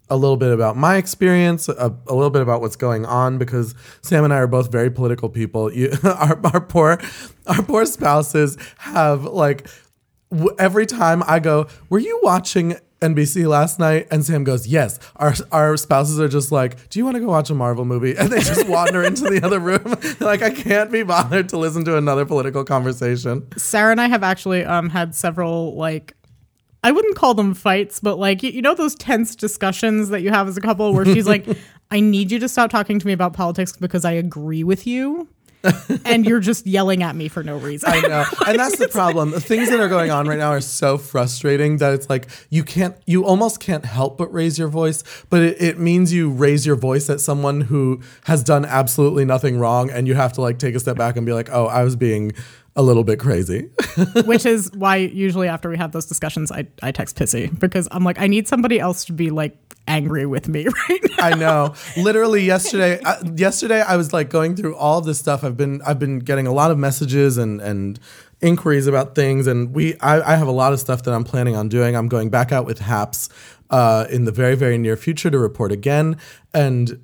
a 0.10 0.18
little 0.18 0.38
bit 0.38 0.52
about 0.52 0.76
my 0.76 0.98
experience, 0.98 1.70
a, 1.70 1.96
a 2.08 2.14
little 2.14 2.30
bit 2.30 2.42
about 2.42 2.62
what's 2.62 2.76
going 2.76 3.06
on 3.06 3.38
because 3.38 3.74
Sam 4.02 4.26
and 4.26 4.34
I 4.34 4.38
are 4.38 4.48
both 4.48 4.72
very 4.72 4.92
political 4.92 5.30
people. 5.30 5.74
You, 5.74 5.94
our 6.04 6.40
our 6.46 6.62
poor 6.62 7.00
our 7.48 7.64
poor 7.64 7.86
spouses 7.86 8.58
have 8.80 9.24
like 9.24 9.68
every 10.60 10.86
time 10.86 11.24
I 11.26 11.40
go, 11.40 11.68
"Were 11.90 12.00
you 12.00 12.20
watching?" 12.24 12.76
NBC 13.04 13.48
last 13.48 13.80
night, 13.80 14.08
and 14.10 14.26
Sam 14.26 14.44
goes, 14.44 14.66
"Yes." 14.68 15.00
Our 15.18 15.34
our 15.52 15.78
spouses 15.78 16.20
are 16.20 16.28
just 16.28 16.52
like, 16.52 16.90
"Do 16.90 17.00
you 17.00 17.06
want 17.06 17.16
to 17.16 17.20
go 17.20 17.28
watch 17.28 17.50
a 17.50 17.56
Marvel 17.56 17.86
movie?" 17.86 18.16
And 18.24 18.32
they 18.32 18.40
just 18.40 18.68
wander 18.68 19.04
into 19.04 19.24
the 19.30 19.42
other 19.44 19.60
room. 19.60 19.84
They're 20.02 20.28
like, 20.28 20.42
"I 20.42 20.52
can't 20.52 20.92
be 20.92 21.04
bothered 21.04 21.50
to 21.50 21.58
listen 21.58 21.84
to 21.86 21.98
another 21.98 22.26
political 22.26 22.64
conversation." 22.64 23.48
Sarah 23.58 23.92
and 23.92 24.02
I 24.02 24.08
have 24.08 24.24
actually 24.24 24.64
um 24.66 24.90
had 24.90 25.14
several 25.14 25.76
like 25.76 26.16
I 26.84 26.92
wouldn't 26.92 27.16
call 27.16 27.34
them 27.34 27.54
fights, 27.54 28.00
but 28.00 28.20
like 28.20 28.44
you, 28.44 28.52
you 28.52 28.62
know 28.62 28.76
those 28.76 28.96
tense 28.96 29.36
discussions 29.36 30.10
that 30.10 30.22
you 30.22 30.32
have 30.32 30.48
as 30.48 30.58
a 30.58 30.62
couple 30.62 30.94
where 30.94 31.06
she's 31.06 31.28
like, 31.28 31.48
I 31.92 32.00
need 32.00 32.32
you 32.32 32.40
to 32.40 32.50
stop 32.50 32.70
talking 32.72 33.00
to 33.00 33.08
me 33.08 33.14
about 33.14 33.34
politics 33.34 33.74
because 33.78 34.04
I 34.04 34.12
agree 34.14 34.64
with 34.64 34.86
you. 34.86 35.28
And 36.06 36.26
you're 36.26 36.40
just 36.40 36.68
yelling 36.68 37.04
at 37.04 37.16
me 37.16 37.28
for 37.28 37.44
no 37.44 37.58
reason. 37.58 37.90
I 37.90 38.02
know. 38.02 38.26
And 38.48 38.60
that's 38.60 38.78
the 38.78 38.88
problem. 38.90 39.32
The 39.32 39.40
things 39.40 39.70
that 39.70 39.80
are 39.80 39.88
going 39.88 40.12
on 40.12 40.28
right 40.28 40.38
now 40.38 40.50
are 40.50 40.62
so 40.62 40.98
frustrating 40.98 41.78
that 41.78 41.94
it's 41.94 42.10
like 42.10 42.28
you 42.50 42.64
can't, 42.64 42.96
you 43.06 43.26
almost 43.26 43.60
can't 43.60 43.86
help 43.86 44.18
but 44.18 44.34
raise 44.34 44.60
your 44.60 44.68
voice, 44.68 45.04
but 45.30 45.42
it, 45.42 45.62
it 45.62 45.80
means 45.80 46.14
you 46.14 46.30
raise 46.30 46.66
your 46.66 46.76
voice 46.76 47.10
at 47.10 47.22
someone 47.22 47.62
who 47.62 48.02
has 48.26 48.44
done 48.44 48.66
absolutely 48.66 49.26
nothing 49.26 49.58
wrong. 49.58 49.90
And 49.90 50.08
you 50.08 50.16
have 50.16 50.34
to 50.34 50.42
like 50.42 50.60
take 50.60 50.76
a 50.76 50.80
step 50.80 50.98
back 50.98 51.16
and 51.16 51.26
be 51.26 51.34
like, 51.34 51.50
oh, 51.52 51.68
I 51.68 51.84
was 51.84 51.96
being 51.96 52.34
a 52.76 52.82
little 52.82 53.04
bit 53.04 53.20
crazy. 53.20 53.70
Which 54.26 54.46
is 54.46 54.72
why 54.74 54.98
usually 54.98 55.48
after 55.48 55.70
we 55.70 55.78
have 55.78 55.92
those 55.92 56.06
discussions, 56.06 56.52
I, 56.52 56.68
I 56.82 56.92
text 56.92 57.18
Pissi 57.18 57.58
because 57.60 57.88
I'm 57.92 58.04
like, 58.04 58.20
I 58.20 58.28
need 58.28 58.48
somebody 58.48 58.80
else 58.80 59.06
to 59.06 59.14
be 59.14 59.30
like 59.30 59.58
angry 59.88 60.26
with 60.26 60.48
me 60.48 60.68
right 60.90 61.02
now. 61.18 61.26
I 61.26 61.36
know. 61.36 61.76
Literally 61.98 62.44
yesterday, 62.44 63.00
uh, 63.02 63.24
yesterday 63.36 63.82
I 63.82 63.96
was 63.96 64.14
like 64.14 64.30
going 64.30 64.56
through 64.56 64.76
all 64.76 65.02
this 65.02 65.20
stuff. 65.20 65.44
I've 65.44 65.58
been 65.58 65.82
I've 65.86 66.00
been 66.00 66.20
getting 66.20 66.48
a 66.48 66.54
lot 66.54 66.72
of 66.72 66.78
messages 66.78 67.38
and 67.38 67.62
and 67.62 68.00
inquiries 68.42 68.88
about 68.88 69.16
things, 69.16 69.48
and 69.48 69.74
we 69.74 69.98
I, 70.00 70.34
I 70.34 70.36
have 70.36 70.48
a 70.48 70.52
lot 70.52 70.74
of 70.74 70.80
stuff 70.80 71.04
that 71.04 71.14
I'm 71.14 71.24
planning 71.24 71.56
on 71.56 71.70
doing. 71.70 71.96
I'm 71.96 72.08
going 72.08 72.30
back 72.30 72.52
out 72.52 72.66
with 72.66 72.80
Happs 72.80 73.30
uh, 73.70 74.06
in 74.10 74.26
the 74.26 74.32
very 74.32 74.56
very 74.56 74.78
near 74.78 74.98
future 74.98 75.30
to 75.30 75.38
report 75.38 75.72
again, 75.72 76.18
and 76.54 77.00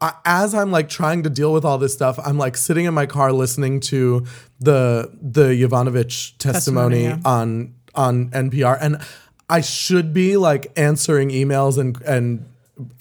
I, 0.00 0.14
as 0.24 0.54
I'm 0.54 0.70
like 0.70 0.88
trying 0.88 1.22
to 1.24 1.30
deal 1.30 1.52
with 1.52 1.64
all 1.64 1.78
this 1.78 1.92
stuff, 1.92 2.18
I'm 2.24 2.38
like 2.38 2.56
sitting 2.56 2.86
in 2.86 2.94
my 2.94 3.06
car 3.06 3.32
listening 3.32 3.80
to 3.80 4.24
the 4.58 5.10
the 5.20 5.48
Yovanovitch 5.48 6.38
testimony, 6.38 7.02
Testimony, 7.02 7.04
yeah. 7.04 7.18
on 7.24 7.74
on 7.94 8.30
NPR, 8.30 8.78
and 8.80 9.00
I 9.48 9.60
should 9.60 10.14
be 10.14 10.36
like 10.36 10.72
answering 10.76 11.30
emails 11.30 11.78
and 11.78 12.00
and 12.02 12.46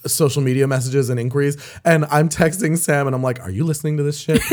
social 0.06 0.42
media 0.42 0.68
messages 0.68 1.10
and 1.10 1.20
inquiries, 1.20 1.58
and 1.86 2.06
I'm 2.06 2.28
texting 2.28 2.78
Sam, 2.78 3.08
and 3.08 3.16
I'm 3.16 3.24
like, 3.24 3.40
"Are 3.42 3.52
you 3.52 3.64
listening 3.64 3.98
to 3.98 4.04
this 4.04 4.20
shit?" 4.20 4.42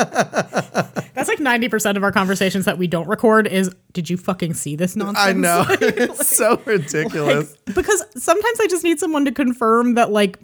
That's 1.20 1.28
like 1.28 1.38
90% 1.38 1.96
of 1.96 2.02
our 2.02 2.12
conversations 2.12 2.64
that 2.64 2.78
we 2.78 2.86
don't 2.86 3.06
record 3.06 3.46
is, 3.46 3.74
did 3.92 4.08
you 4.08 4.16
fucking 4.16 4.54
see 4.54 4.74
this 4.74 4.96
nonsense? 4.96 5.18
I 5.18 5.32
know 5.32 5.66
it's 5.80 6.28
so 6.28 6.62
ridiculous. 6.64 7.50
Like, 7.66 7.74
because 7.74 8.04
sometimes 8.16 8.60
I 8.60 8.66
just 8.68 8.84
need 8.84 8.98
someone 8.98 9.26
to 9.26 9.32
confirm 9.32 9.94
that 9.94 10.10
like 10.10 10.38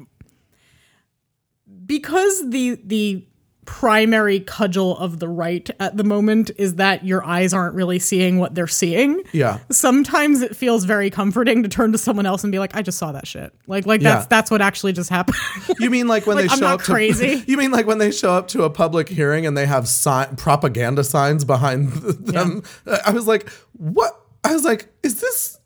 because 1.87 2.51
the 2.51 2.79
the 2.85 3.25
primary 3.65 4.39
cudgel 4.39 4.97
of 4.99 5.19
the 5.19 5.29
right 5.29 5.69
at 5.81 5.97
the 5.97 6.05
moment 6.05 6.53
is 6.57 6.77
that 6.77 7.05
your 7.05 7.25
eyes 7.25 7.53
aren't 7.53 7.75
really 7.75 7.99
seeing 7.99 8.39
what 8.39 8.55
they're 8.55 8.69
seeing. 8.69 9.21
Yeah. 9.33 9.59
Sometimes 9.73 10.41
it 10.41 10.55
feels 10.55 10.85
very 10.85 11.11
comforting 11.11 11.65
to 11.65 11.69
turn 11.69 11.91
to 11.91 11.99
someone 11.99 12.27
else 12.27 12.45
and 12.45 12.53
be 12.53 12.61
like, 12.61 12.77
I 12.77 12.83
just 12.83 12.97
saw 12.97 13.11
that 13.11 13.27
shit. 13.27 13.53
Like 13.67 13.85
like 13.85 14.03
that's 14.03 14.23
Yeah. 14.23 14.27
that's 14.31 14.53
what 14.53 14.63
actually 14.63 14.93
just 14.93 15.11
happened. 15.11 15.37
You 15.81 15.91
mean 15.91 16.07
like 16.07 16.29
when 16.29 16.37
Like, 16.37 16.47
they 16.47 16.53
I'm 16.53 16.59
show 16.61 16.65
not 16.67 16.75
up 16.75 16.83
to 16.87 16.93
crazy. 16.93 17.43
You 17.49 17.57
mean 17.57 17.73
like 17.73 17.89
when 17.89 17.99
they 17.99 18.13
show 18.13 18.31
up 18.31 18.47
to 18.49 18.63
a 18.63 18.71
public 18.71 19.09
hearing 19.09 19.47
and 19.47 19.57
they 19.59 19.67
have 19.67 19.89
sign, 19.89 20.37
propaganda 20.37 21.03
signs 21.03 21.45
behind 21.45 21.89
them? 21.93 22.63
Yeah. 22.87 22.99
I 23.05 23.11
was 23.11 23.27
like, 23.27 23.49
what? 23.73 24.17
I 24.45 24.53
was 24.53 24.63
like, 24.65 24.87
is 25.03 25.21
this 25.21 25.59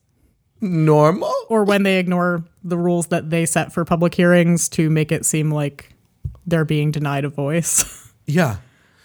normal? 0.62 1.34
or 1.50 1.64
when 1.64 1.82
they 1.82 1.98
ignore 1.98 2.44
the 2.64 2.78
rules 2.78 3.08
that 3.08 3.28
they 3.30 3.44
set 3.44 3.72
for 3.74 3.84
public 3.84 4.14
hearings 4.14 4.68
to 4.70 4.88
make 4.88 5.12
it 5.12 5.26
seem 5.26 5.50
like 5.50 5.94
they're 6.46 6.64
being 6.64 6.90
denied 6.90 7.24
a 7.24 7.28
voice. 7.28 7.84
Yeah. 8.26 8.58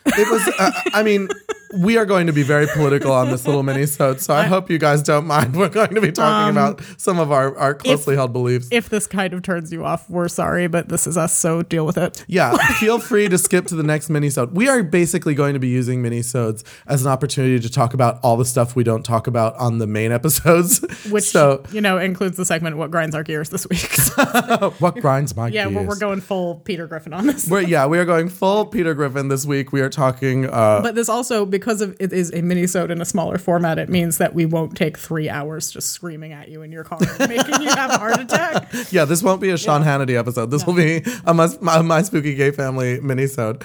It 0.06 0.30
was, 0.30 0.48
uh, 0.60 0.72
I 0.94 1.02
mean, 1.02 1.30
we 1.76 1.98
are 1.98 2.06
going 2.06 2.28
to 2.28 2.34
be 2.34 2.44
very 2.44 2.68
political 2.68 3.12
on 3.12 3.30
this 3.30 3.46
little 3.46 3.64
mini 3.64 3.86
so 3.86 4.16
I 4.30 4.44
hope 4.44 4.70
you 4.70 4.78
guys 4.78 5.04
don't 5.04 5.28
mind. 5.28 5.56
We're 5.56 5.70
going 5.70 5.94
to 5.96 6.02
be 6.02 6.12
talking 6.12 6.52
about 6.52 6.82
some 6.98 7.20
of 7.20 7.32
our, 7.32 7.58
our 7.58 7.74
closely 7.74 8.16
held 8.16 8.34
beliefs. 8.34 8.66
Um, 8.68 8.70
if 8.78 8.90
this 8.90 9.08
kind 9.08 9.34
of 9.34 9.42
turns 9.42 9.72
you 9.72 9.86
off, 9.86 10.10
we're 10.10 10.28
sorry, 10.28 10.68
but 10.68 10.90
this 10.90 11.08
is 11.08 11.18
us, 11.18 11.36
so 11.38 11.62
deal 11.62 11.86
with 11.86 11.98
it. 11.98 12.24
yeah, 12.28 12.56
feel 12.80 13.00
free 13.00 13.28
to 13.30 13.38
skip 13.38 13.68
to 13.68 13.76
the 13.76 13.84
next 13.84 14.10
minisode. 14.10 14.52
We 14.52 14.68
are 14.70 14.84
basically 14.84 15.36
going 15.36 15.54
to 15.54 15.60
be 15.60 15.68
using 15.68 16.02
minisodes 16.02 16.64
as 16.88 17.06
an 17.06 17.12
opportunity 17.12 17.60
to 17.60 17.70
talk 17.72 17.94
about 17.94 18.20
all 18.24 18.38
the 18.38 18.46
stuff 18.46 18.76
we 18.76 18.84
don't 18.84 19.04
talk 19.04 19.28
about 19.28 19.56
on 19.56 19.78
the 19.78 19.88
main 19.88 20.12
episodes. 20.12 20.80
Which 21.10 21.26
so, 21.26 21.64
you 21.72 21.82
know 21.82 21.98
includes 21.98 22.38
the 22.38 22.46
segment 22.46 22.78
"What 22.78 22.92
Grinds 22.92 23.16
Our 23.16 23.24
Gears" 23.24 23.50
this 23.50 23.68
week. 23.70 23.92
what 24.80 24.96
grinds 25.02 25.36
my 25.36 25.50
gears? 25.50 25.56
yeah, 25.56 25.68
we're, 25.68 25.88
we're 25.88 26.00
going 26.00 26.22
full 26.22 26.56
Peter 26.56 26.88
Griffin 26.88 27.14
on 27.14 27.28
this. 27.28 27.50
We're- 27.50 27.66
yeah, 27.66 27.86
we 27.86 27.98
are 28.00 28.06
going 28.06 28.30
full 28.30 28.66
Peter 28.66 28.94
Griffin 28.94 29.28
this 29.28 29.46
week. 29.46 29.72
We 29.72 29.82
are 29.82 29.90
talking. 29.90 30.46
Uh, 30.50 30.82
But 30.82 30.96
this 30.96 31.10
also, 31.10 31.46
because 31.46 31.65
of 31.68 31.96
it 32.00 32.14
is 32.14 32.32
a 32.34 32.42
mini-sode 32.42 32.92
in 32.92 33.02
a 33.02 33.06
smaller 33.06 33.38
format, 33.38 33.78
it 33.80 33.90
means 33.90 34.18
that 34.18 34.34
we 34.34 34.46
won't 34.46 34.76
take 34.76 34.98
three 34.98 35.30
hours 35.30 35.72
just 35.72 35.90
screaming 35.90 36.34
at 36.34 36.50
you 36.50 36.62
in 36.62 36.72
your 36.72 36.84
car, 36.84 37.00
making 37.20 37.62
you 37.62 37.70
have 37.70 37.92
a 37.92 37.98
heart 37.98 38.20
attack. 38.20 38.70
yeah, 38.92 39.06
this 39.06 39.24
won't 39.24 39.42
be 39.42 39.50
a 39.50 39.58
Sean 39.58 39.84
Hannity 39.84 40.18
episode. 40.18 40.52
This 40.52 40.66
will 40.66 40.74
be 40.74 41.04
a 41.26 41.34
my, 41.34 41.50
my, 41.62 41.82
my 41.82 42.02
spooky 42.02 42.36
gay 42.36 42.52
family 42.52 43.00
minisode. 43.00 43.64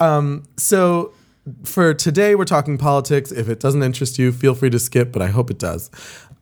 Um, 0.00 0.44
so 0.56 1.12
for 1.64 1.94
today, 1.94 2.34
we're 2.34 2.44
talking 2.44 2.78
politics. 2.78 3.32
If 3.32 3.48
it 3.48 3.60
doesn't 3.60 3.82
interest 3.82 4.18
you, 4.18 4.32
feel 4.32 4.54
free 4.54 4.70
to 4.70 4.78
skip, 4.78 5.12
but 5.12 5.22
I 5.22 5.28
hope 5.28 5.50
it 5.50 5.58
does. 5.58 5.90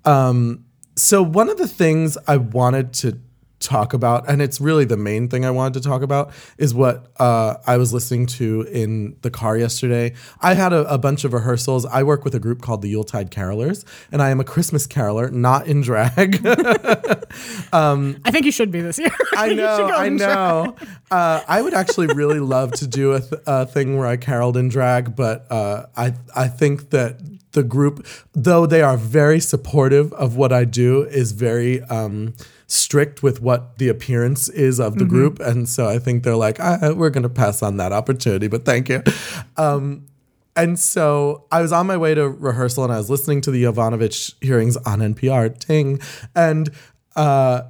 Um, 0.04 0.64
so 0.96 1.22
one 1.22 1.48
of 1.48 1.58
the 1.58 1.68
things 1.68 2.18
I 2.26 2.36
wanted 2.36 2.92
to 2.94 3.18
talk 3.60 3.92
about, 3.92 4.28
and 4.28 4.42
it's 4.42 4.60
really 4.60 4.84
the 4.84 4.96
main 4.96 5.28
thing 5.28 5.44
I 5.44 5.50
wanted 5.50 5.82
to 5.82 5.88
talk 5.88 6.02
about, 6.02 6.32
is 6.58 6.74
what 6.74 7.06
uh, 7.18 7.56
I 7.66 7.76
was 7.76 7.92
listening 7.92 8.26
to 8.26 8.62
in 8.62 9.16
the 9.22 9.30
car 9.30 9.56
yesterday. 9.56 10.14
I 10.40 10.54
had 10.54 10.72
a, 10.72 10.92
a 10.92 10.98
bunch 10.98 11.24
of 11.24 11.32
rehearsals. 11.32 11.84
I 11.86 12.02
work 12.02 12.24
with 12.24 12.34
a 12.34 12.40
group 12.40 12.62
called 12.62 12.82
the 12.82 12.88
Yuletide 12.88 13.30
Carolers, 13.30 13.84
and 14.10 14.22
I 14.22 14.30
am 14.30 14.40
a 14.40 14.44
Christmas 14.44 14.86
caroler, 14.86 15.30
not 15.30 15.66
in 15.66 15.82
drag. 15.82 16.40
I 18.24 18.30
think 18.30 18.46
you 18.46 18.52
should 18.52 18.70
be 18.70 18.80
this 18.80 18.98
year. 18.98 19.10
I 19.36 19.52
know, 19.52 19.86
I 19.86 20.08
know. 20.08 20.76
Uh, 21.10 21.42
I 21.46 21.60
would 21.60 21.74
actually 21.74 22.08
really 22.08 22.40
love 22.40 22.72
to 22.72 22.86
do 22.86 23.12
a, 23.12 23.20
th- 23.20 23.42
a 23.46 23.66
thing 23.66 23.98
where 23.98 24.06
I 24.06 24.16
caroled 24.16 24.56
in 24.56 24.68
drag, 24.68 25.14
but 25.14 25.50
uh, 25.52 25.86
I 25.96 26.14
I 26.34 26.48
think 26.48 26.90
that 26.90 27.20
the 27.52 27.62
group, 27.62 28.06
though 28.32 28.64
they 28.66 28.82
are 28.82 28.96
very 28.96 29.40
supportive 29.40 30.12
of 30.14 30.36
what 30.36 30.52
I 30.52 30.64
do, 30.64 31.02
is 31.02 31.32
very 31.32 31.82
um, 31.82 32.34
strict 32.70 33.22
with 33.22 33.42
what 33.42 33.78
the 33.78 33.88
appearance 33.88 34.48
is 34.48 34.78
of 34.78 34.96
the 34.96 35.04
group, 35.04 35.40
and 35.40 35.68
so 35.68 35.88
I 35.88 35.98
think 35.98 36.22
they're 36.22 36.36
like, 36.36 36.60
I, 36.60 36.92
we're 36.92 37.10
going 37.10 37.24
to 37.24 37.28
pass 37.28 37.62
on 37.62 37.76
that 37.78 37.92
opportunity, 37.92 38.48
but 38.48 38.64
thank 38.64 38.88
you. 38.88 39.02
Um, 39.56 40.06
and 40.56 40.78
so 40.78 41.46
I 41.50 41.62
was 41.62 41.72
on 41.72 41.86
my 41.86 41.96
way 41.96 42.14
to 42.14 42.28
rehearsal 42.28 42.84
and 42.84 42.92
I 42.92 42.98
was 42.98 43.08
listening 43.08 43.40
to 43.42 43.50
the 43.50 43.64
Yovanovitch 43.64 44.34
hearings 44.42 44.76
on 44.78 44.98
NPR, 45.00 45.58
ting, 45.58 46.00
and 46.34 46.70
uh, 47.16 47.62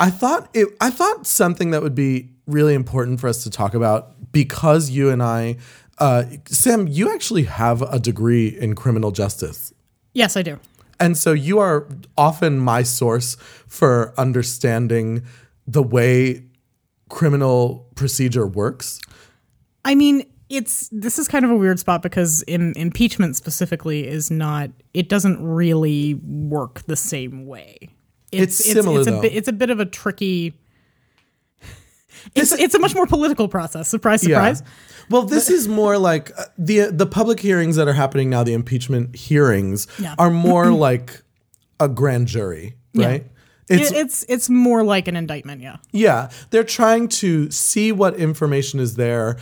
I 0.00 0.10
thought 0.10 0.48
it. 0.54 0.68
I 0.80 0.90
thought 0.90 1.26
something 1.26 1.70
that 1.70 1.82
would 1.82 1.94
be 1.94 2.30
really 2.46 2.74
important 2.74 3.20
for 3.20 3.28
us 3.28 3.42
to 3.44 3.50
talk 3.50 3.74
about 3.74 4.32
because 4.32 4.90
you 4.90 5.10
and 5.10 5.22
I, 5.22 5.56
uh, 5.98 6.24
Sam, 6.46 6.86
you 6.88 7.12
actually 7.12 7.44
have 7.44 7.82
a 7.82 7.98
degree 7.98 8.48
in 8.48 8.74
criminal 8.74 9.10
justice. 9.10 9.72
Yes, 10.12 10.36
I 10.36 10.42
do. 10.42 10.58
And 11.00 11.16
so 11.16 11.32
you 11.32 11.58
are 11.58 11.88
often 12.16 12.58
my 12.58 12.82
source 12.82 13.36
for 13.66 14.14
understanding 14.18 15.22
the 15.66 15.82
way 15.82 16.44
criminal 17.08 17.90
procedure 17.94 18.46
works. 18.46 19.00
I 19.84 19.94
mean, 19.94 20.24
it's 20.48 20.88
this 20.92 21.18
is 21.18 21.28
kind 21.28 21.44
of 21.44 21.50
a 21.50 21.56
weird 21.56 21.78
spot 21.78 22.02
because 22.02 22.42
in, 22.42 22.72
impeachment 22.76 23.36
specifically 23.36 24.06
is 24.06 24.30
not. 24.30 24.70
It 24.92 25.08
doesn't 25.08 25.42
really 25.42 26.14
work 26.14 26.82
the 26.86 26.96
same 26.96 27.46
way. 27.46 27.88
It's 28.32 28.56
similar, 28.56 29.00
It's, 29.00 29.08
a 29.08 29.10
though. 29.12 29.20
bit, 29.22 29.34
it's 29.34 29.48
a 29.48 29.52
bit 29.52 29.70
of 29.70 29.80
a 29.80 29.86
tricky. 29.86 30.54
It's 32.34 32.52
it's 32.52 32.74
a 32.74 32.78
much 32.78 32.94
more 32.94 33.06
political 33.06 33.48
process. 33.48 33.88
Surprise, 33.88 34.22
surprise. 34.22 34.62
Well, 35.10 35.22
this 35.22 35.50
is 35.50 35.68
more 35.68 35.98
like 35.98 36.30
uh, 36.38 36.44
the 36.58 36.90
the 36.90 37.06
public 37.06 37.40
hearings 37.40 37.76
that 37.76 37.88
are 37.88 37.92
happening 37.94 38.30
now. 38.30 38.42
The 38.44 38.52
impeachment 38.54 39.14
hearings 39.16 39.86
Yeah. 39.98 40.14
are 40.18 40.30
more 40.30 40.70
like 40.88 41.22
a 41.80 41.88
grand 41.88 42.26
jury, 42.28 42.74
right? 42.94 43.26
It's 43.68 43.90
It- 43.90 43.96
it's 43.96 44.24
it's 44.28 44.50
more 44.50 44.82
like 44.82 45.08
an 45.08 45.16
indictment. 45.16 45.62
Yeah. 45.62 45.76
yeah, 45.92 46.30
they're 46.50 46.64
trying 46.64 47.08
to 47.08 47.50
see 47.50 47.92
what 47.92 48.14
information 48.16 48.78
is 48.80 48.96
there, 48.96 49.38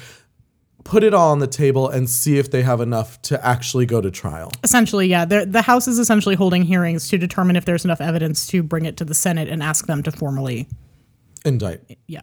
put 0.85 1.02
it 1.04 1.12
all 1.14 1.33
on 1.33 1.38
the 1.40 1.47
table, 1.49 1.88
and 1.88 2.09
see 2.09 2.38
if 2.38 2.50
they 2.50 2.62
have 2.62 2.81
enough 2.81 3.21
to 3.23 3.45
actually 3.47 3.85
go 3.87 4.00
to 4.00 4.11
trial. 4.11 4.50
Essentially, 4.64 5.07
yeah. 5.09 5.25
The 5.25 5.45
the 5.47 5.62
House 5.62 5.88
is 5.88 5.99
essentially 5.99 6.35
holding 6.37 6.62
hearings 6.62 7.09
to 7.09 7.19
determine 7.19 7.57
if 7.57 7.64
there's 7.64 7.85
enough 7.85 8.00
evidence 8.00 8.47
to 8.49 8.62
bring 8.62 8.85
it 8.85 8.97
to 8.99 9.04
the 9.04 9.14
Senate 9.14 9.49
and 9.49 9.62
ask 9.62 9.87
them 9.87 10.02
to 10.04 10.11
formally, 10.12 10.69
Indict, 11.45 11.81
yeah, 12.07 12.23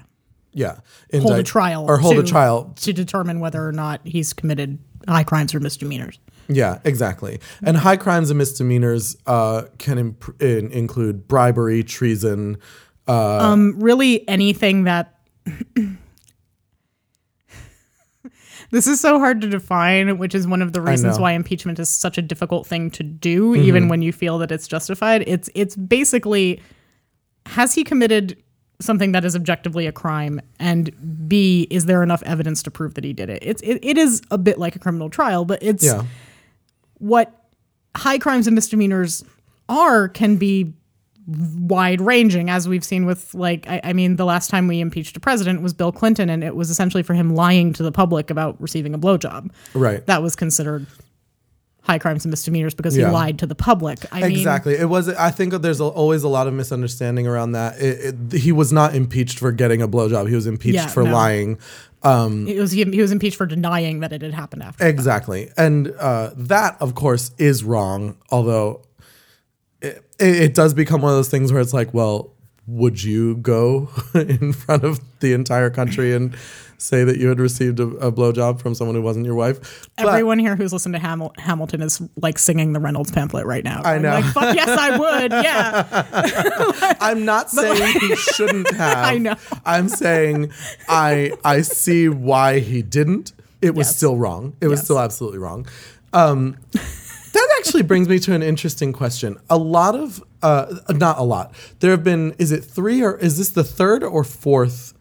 yeah, 0.54 0.80
hold 1.14 1.38
a 1.38 1.44
trial 1.44 1.86
or 1.90 1.98
hold 1.98 2.18
a 2.18 2.24
to- 2.24 2.28
trial 2.28 2.74
to 2.78 2.94
determine 2.94 3.40
whether 3.40 3.66
or 3.66 3.72
not 3.72 4.02
he's 4.06 4.34
committed 4.34 4.80
high 5.08 5.24
crimes 5.24 5.54
or 5.56 5.60
misdemeanors. 5.60 6.20
Yeah, 6.48 6.80
exactly. 6.84 7.40
And 7.64 7.78
high 7.78 7.98
crimes 7.98 8.32
and 8.32 8.38
misdemeanors 8.40 9.16
uh, 9.28 9.64
can 9.78 10.00
imp- 10.00 10.42
in, 10.42 10.72
include 10.72 11.28
bribery, 11.28 11.84
treason. 11.84 12.58
um, 13.08 13.80
really 13.80 14.28
anything 14.28 14.86
that 14.86 15.20
this 18.72 18.88
is 18.88 19.00
so 19.00 19.20
hard 19.20 19.42
to 19.42 19.48
define 19.50 20.18
which 20.18 20.36
is 20.36 20.48
one 20.48 20.62
of 20.62 20.74
the 20.74 20.82
reasons. 20.82 21.14
Mm-hmm. 21.16 21.24
why 21.24 21.32
impeachment 21.34 21.80
is 21.80 21.90
such 21.90 22.18
a 22.18 22.22
difficult 22.22 22.68
thing 22.68 22.92
to 22.92 23.04
do 23.04 23.56
even 23.56 23.88
when 23.88 24.02
you 24.02 24.12
feel 24.12 24.38
that 24.40 24.52
it's 24.52 24.68
justified 24.68 25.24
it's 25.28 25.50
it's 25.56 25.76
basically 25.76 26.62
has 27.48 27.74
he 27.74 27.84
committed 27.84 28.42
something 28.82 29.12
that 29.12 29.26
is 29.26 29.36
objectively 29.36 29.88
a 29.88 29.92
crime? 29.92 30.40
And 30.60 31.28
B, 31.28 31.68
is 31.70 31.86
there 31.86 32.02
enough 32.04 32.24
evidence 32.24 32.64
to 32.64 32.72
prove 32.72 32.94
that 32.96 33.04
he 33.04 33.14
did 33.14 33.30
it? 33.30 33.40
It's 33.42 33.62
it, 33.62 33.80
it 33.84 33.98
is 33.98 34.22
a 34.32 34.38
bit 34.38 34.58
like 34.58 34.76
a 34.76 34.80
criminal 34.80 35.10
trial, 35.10 35.46
but 35.46 35.62
it's 35.62 35.84
Yeah. 35.84 36.04
what 37.00 37.34
high 37.96 38.18
crimes 38.18 38.48
and 38.48 38.56
misdemeanors 38.56 39.24
are 39.68 40.08
can 40.08 40.38
be 40.38 40.74
wide 41.28 42.02
ranging 42.02 42.50
as 42.50 42.68
we've 42.68 42.84
seen 42.84 43.06
with 43.06 43.36
like 43.36 43.68
I, 43.70 43.80
I 43.84 43.94
mean 43.94 44.16
the 44.16 44.26
last 44.26 44.50
time 44.50 44.68
we 44.68 44.80
impeached 44.80 45.16
a 45.16 45.20
president 45.20 45.62
was 45.62 45.76
bill 45.76 45.92
clinton 45.92 46.28
and 46.28 46.44
it 46.44 46.56
was 46.56 46.72
essentially 46.72 47.04
for 47.04 47.14
him 47.14 47.36
lying 47.36 47.72
to 47.74 47.84
the 47.84 47.92
public 47.92 48.32
about 48.32 48.60
receiving 48.60 48.96
a 48.96 48.98
blowjob 48.98 49.52
Right. 49.76 50.04
that 50.08 50.24
was 50.24 50.36
considered 50.36 50.88
high 51.90 51.98
crimes 52.00 52.24
and 52.26 52.30
misdemeanors 52.32 52.76
because 52.76 52.96
Yeah. 52.96 53.08
he 53.08 53.14
lied 53.14 53.40
to 53.40 53.48
the 53.48 53.56
public 53.56 53.98
i 54.12 54.22
mean 54.22 54.32
Exactly. 54.32 54.74
It 54.76 54.90
was. 54.96 55.10
I 55.10 55.32
think 55.32 55.54
there's 55.66 55.80
a, 55.80 55.86
always 56.02 56.22
a 56.24 56.28
lot 56.38 56.46
of 56.48 56.54
misunderstanding 56.54 57.26
around 57.28 57.54
that. 57.54 57.72
It, 57.82 58.16
it, 58.34 58.40
he 58.46 58.52
was 58.52 58.72
not 58.72 58.94
impeached 58.96 59.40
for 59.40 59.52
getting 59.52 59.82
a 59.82 59.88
blowjob. 59.88 60.30
He 60.30 60.36
was 60.36 60.46
impeached 60.48 60.76
Yeah, 60.76 60.88
for 60.88 61.04
no. 61.04 61.12
lying. 61.14 61.58
it 62.04 62.60
was 62.60 62.72
he, 62.72 62.84
he 62.86 63.02
was 63.02 63.12
impeached 63.12 63.38
for 63.38 63.46
denying 63.46 64.00
that 64.02 64.12
it 64.14 64.22
had 64.22 64.34
happened 64.34 64.64
after 64.64 64.86
Exactly. 64.86 65.50
And 65.58 65.94
uh, 66.00 66.32
that, 66.36 66.78
of 66.80 66.94
course, 66.96 67.32
is 67.38 67.64
wrong. 67.64 68.18
Although 68.30 68.82
it, 69.82 70.04
it 70.20 70.54
does 70.54 70.74
become 70.74 71.02
one 71.02 71.12
of 71.12 71.18
those 71.18 71.30
things 71.30 71.52
where 71.52 71.62
it's 71.62 71.74
like, 71.74 71.94
well, 71.94 72.32
would 72.68 73.04
you 73.04 73.36
go 73.38 73.90
in 74.14 74.54
front 74.54 74.84
of 74.84 75.00
the 75.22 75.34
entire 75.34 75.70
country 75.70 76.14
and 76.14 76.36
say 76.82 77.04
that 77.04 77.18
you 77.18 77.28
had 77.30 77.40
received 77.40 77.80
a, 77.80 77.84
a 77.84 78.12
blowjob 78.12 78.60
from 78.62 78.74
someone 78.74 78.96
who 78.96 79.02
wasn't 79.02 79.26
your 79.26 79.36
wife? 79.36 79.88
But- 79.98 80.08
Everyone 80.08 80.40
here 80.40 80.56
who's 80.56 80.74
listened 80.74 80.96
to 80.96 81.00
Hamil- 81.02 81.38
Hamilton 81.38 81.82
is 81.82 82.02
like 82.22 82.40
singing 82.40 82.74
the 82.74 82.80
Reynolds 82.80 83.12
pamphlet 83.12 83.46
right 83.46 83.64
now. 83.64 83.82
I 83.84 83.98
know. 84.00 84.12
Like, 84.12 84.26
fuck 84.26 84.56
yes, 84.56 84.70
I 84.70 84.98
would. 84.98 85.32
Yeah. 85.44 86.96
I'm 87.02 87.26
not 87.26 87.50
saying 87.50 88.00
he 88.00 88.16
shouldn't 88.16 88.72
have. 88.76 89.06
I 89.06 89.18
know. 89.18 89.36
I'm 89.66 89.90
saying 89.90 90.52
I 90.88 91.32
I 91.44 91.62
see 91.62 92.10
why 92.10 92.60
he 92.60 92.82
didn't. 92.82 93.34
It 93.62 93.76
was 93.76 93.88
Yes. 93.88 93.98
still 93.98 94.18
wrong. 94.18 94.56
It 94.62 94.68
was 94.68 94.82
still 94.82 95.00
absolutely 95.00 95.40
wrong. 95.40 95.68
Um, 96.14 96.58
that 96.72 97.56
actually 97.60 97.84
brings 97.84 98.08
me 98.10 98.20
to 98.20 98.34
an 98.34 98.42
interesting 98.42 98.94
question. 98.94 99.38
A 99.50 99.58
lot 99.58 99.96
of 99.96 100.24
uh, 100.42 100.74
not 100.90 101.18
a 101.20 101.24
lot. 101.24 101.54
There 101.80 101.92
have 101.92 102.04
been. 102.04 102.34
Is 102.40 102.52
it 102.52 102.64
three 102.64 103.04
or 103.04 103.18
is 103.18 103.38
this 103.38 103.50
the 103.50 103.64
third 103.64 104.04
or 104.04 104.24
fourth 104.24 104.94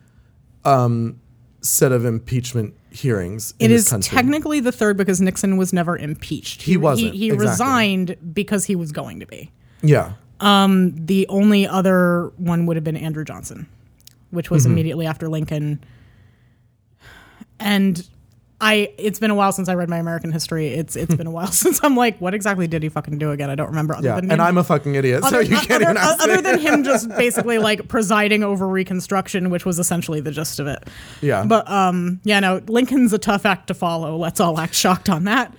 um, 0.64 1.20
set 1.60 1.92
of 1.92 2.04
impeachment 2.04 2.74
hearings? 2.90 3.54
In 3.58 3.70
It 3.70 3.74
is 3.74 3.94
technically 4.00 4.60
the 4.60 4.72
third 4.72 4.96
because 4.96 5.20
Nixon 5.20 5.56
was 5.56 5.72
never 5.72 5.96
impeached. 5.96 6.62
He 6.62 6.76
wasn't, 6.76 7.12
He, 7.12 7.18
he 7.18 7.26
exactly. 7.26 7.48
resigned 7.48 8.16
because 8.34 8.64
he 8.64 8.76
was 8.76 8.92
going 8.92 9.20
to 9.20 9.26
be. 9.26 9.50
Yeah. 9.82 10.12
Um, 10.40 10.94
The 11.06 11.26
only 11.28 11.66
other 11.66 12.32
one 12.36 12.66
would 12.66 12.76
have 12.76 12.84
been 12.84 12.96
Andrew 12.96 13.24
Johnson, 13.24 13.66
which 14.30 14.50
was 14.50 14.66
immediately 14.66 15.06
after 15.06 15.28
Lincoln. 15.28 15.82
And 17.60 18.08
I 18.60 18.92
it's 18.98 19.20
been 19.20 19.30
a 19.30 19.36
while 19.36 19.52
since 19.52 19.68
I 19.68 19.74
read 19.74 19.88
my 19.88 19.98
American 19.98 20.32
history. 20.32 20.68
It's 20.68 20.96
it's 20.96 21.14
been 21.14 21.28
a 21.28 21.30
while 21.30 21.46
since 21.52 21.78
I'm 21.84 21.94
like, 21.94 22.18
what 22.20 22.34
exactly 22.34 22.66
did 22.66 22.82
he 22.82 22.88
fucking 22.88 23.18
do 23.18 23.30
again? 23.30 23.50
I 23.50 23.54
don't 23.54 23.68
remember. 23.68 23.94
Other 23.94 24.08
Yeah. 24.08 24.14
than 24.16 24.24
And 24.32 24.40
him- 24.40 24.46
I'm 24.48 24.58
a 24.58 24.64
fucking 24.64 24.96
idiot, 24.96 25.22
so 25.22 25.28
other, 25.28 25.42
you 25.42 25.56
can't 25.56 25.70
other, 25.70 25.82
even 25.84 25.96
ask 25.96 26.20
other 26.22 26.40
than 26.42 26.58
him 26.58 26.82
just 26.82 27.08
basically 27.16 27.58
like 27.58 27.86
presiding 27.86 28.42
over 28.42 28.66
Reconstruction, 28.66 29.50
which 29.50 29.64
was 29.64 29.78
essentially 29.78 30.20
the 30.20 30.32
gist 30.32 30.58
of 30.58 30.66
it. 30.66 30.82
Yeah. 31.20 31.44
But 31.46 31.70
um, 31.70 32.20
yeah, 32.24 32.40
no, 32.40 32.60
Lincoln's 32.66 33.12
a 33.12 33.18
tough 33.18 33.46
act 33.46 33.68
to 33.68 33.74
follow. 33.74 34.16
Let's 34.16 34.40
all 34.40 34.58
act 34.58 34.74
shocked 34.74 35.08
on 35.08 35.24
that. 35.24 35.54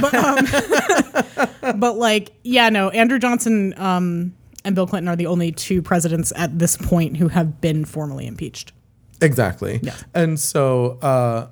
But, 0.00 0.14
um, 0.14 1.78
but 1.80 1.96
like, 1.96 2.32
yeah, 2.44 2.68
no, 2.68 2.90
Andrew 2.90 3.18
Johnson 3.18 3.74
um, 3.78 4.32
and 4.64 4.76
Bill 4.76 4.86
Clinton 4.86 5.08
are 5.08 5.16
the 5.16 5.26
only 5.26 5.50
two 5.50 5.82
presidents 5.82 6.32
at 6.36 6.56
this 6.56 6.76
point 6.76 7.16
who 7.16 7.26
have 7.28 7.60
been 7.60 7.84
formally 7.84 8.26
impeached. 8.28 8.72
Exactly. 9.20 9.80
Yeah. 9.82 9.96
And 10.14 10.38
so 10.38 10.98
uh, 11.02 11.48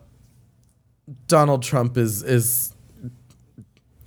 Donald 1.27 1.63
Trump 1.63 1.97
is 1.97 2.23
is 2.23 2.73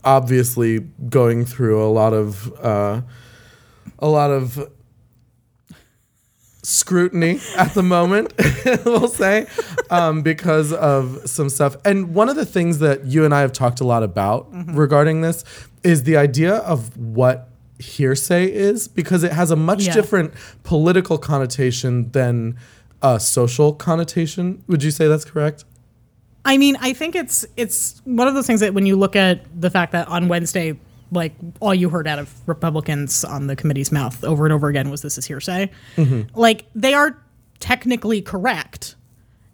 obviously 0.04 0.80
going 1.10 1.46
through 1.46 1.84
a 1.84 1.90
lot 1.90 2.14
of 2.14 2.52
uh, 2.64 3.02
a 4.00 4.08
lot 4.08 4.32
of 4.32 4.70
scrutiny 6.64 7.40
at 7.58 7.74
the 7.76 7.84
moment, 7.84 8.34
we'll 8.86 9.08
say, 9.08 9.46
um, 9.92 10.22
because 10.24 10.74
of 10.74 11.22
some 11.30 11.50
stuff. 11.50 11.76
And 11.86 12.16
one 12.16 12.28
of 12.30 12.36
the 12.36 12.46
things 12.46 12.80
that 12.80 13.06
you 13.06 13.24
and 13.24 13.34
I 13.36 13.42
have 13.42 13.54
talked 13.54 13.82
a 13.82 13.84
lot 13.84 14.02
about 14.04 14.48
regarding 14.76 15.22
this 15.22 15.44
is 15.84 16.04
the 16.04 16.18
idea 16.18 16.56
of 16.56 16.96
what 16.98 17.50
hearsay 17.78 18.52
is, 18.52 18.88
because 18.88 19.24
it 19.24 19.32
has 19.32 19.52
a 19.52 19.56
much 19.56 19.84
Yeah. 19.86 19.94
different 19.94 20.34
political 20.64 21.18
connotation 21.18 22.10
than 22.12 22.56
a 23.02 23.20
social 23.20 23.74
connotation. 23.74 24.64
Would 24.68 24.82
you 24.82 24.90
say 24.92 25.08
that's 25.08 25.26
correct? 25.26 25.66
I 26.46 26.58
mean, 26.58 26.78
I 26.80 26.94
think 26.94 27.16
it's 27.16 27.46
it's 27.58 28.02
one 28.06 28.28
of 28.28 28.36
those 28.36 28.48
things 28.48 28.60
that 28.60 28.74
when 28.74 28.86
you 28.86 28.96
look 28.96 29.16
at 29.16 29.42
the 29.60 29.70
fact 29.70 29.92
that 29.94 30.08
on 30.08 30.28
Wednesday, 30.28 30.80
like 31.12 31.34
all 31.60 31.74
you 31.74 31.90
heard 31.90 32.08
out 32.08 32.20
of 32.20 32.34
Republicans 32.48 33.26
on 33.26 33.48
the 33.48 33.56
committee's 33.56 33.92
mouth 33.92 34.24
over 34.24 34.46
and 34.46 34.54
over 34.54 34.68
again 34.68 34.90
was 34.90 35.02
this 35.02 35.18
is 35.18 35.26
hearsay. 35.26 35.72
Mm-hmm. 35.98 36.38
Like 36.40 36.66
they 36.76 36.94
are 36.94 37.22
technically 37.60 38.22
correct 38.22 38.96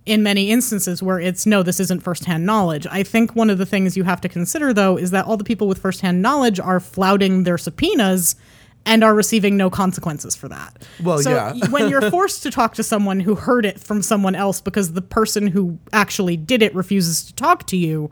in 0.06 0.24
many 0.24 0.52
instances 0.52 1.02
where 1.02 1.20
it's 1.20 1.46
no, 1.46 1.64
this 1.64 1.80
isn't 1.80 2.02
firsthand 2.02 2.46
knowledge. 2.46 2.86
I 2.90 3.04
think 3.04 3.36
one 3.36 3.50
of 3.50 3.58
the 3.58 3.66
things 3.66 3.96
you 3.96 4.04
have 4.04 4.20
to 4.22 4.30
consider 4.30 4.74
though 4.74 4.98
is 4.98 5.12
that 5.12 5.26
all 5.26 5.38
the 5.38 5.44
people 5.44 5.68
with 5.68 5.80
firsthand 5.80 6.22
knowledge 6.22 6.60
are 6.60 6.80
flouting 6.80 7.44
their 7.44 7.58
subpoenas 7.58 8.36
and 8.86 9.04
are 9.04 9.14
receiving 9.14 9.58
no 9.58 9.70
consequences 9.70 10.36
for 10.36 10.48
that. 10.48 10.88
Well, 11.04 11.20
so 11.20 11.32
yeah. 11.32 11.70
when 11.70 11.90
you're 11.90 12.10
forced 12.12 12.44
to 12.44 12.52
talk 12.52 12.74
to 12.76 12.84
someone 12.84 13.20
who 13.20 13.36
heard 13.36 13.66
it 13.66 13.80
from 13.80 14.02
someone 14.02 14.36
else 14.36 14.62
because 14.62 14.94
the 14.94 15.02
person 15.02 15.48
who 15.48 15.78
actually 15.94 16.38
did 16.38 16.62
it 16.64 16.74
refuses 16.74 17.24
to 17.26 17.36
talk 17.36 17.68
to 17.68 17.78
you, 17.78 18.10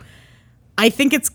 I 0.77 0.89
think 0.89 1.13
it's 1.13 1.31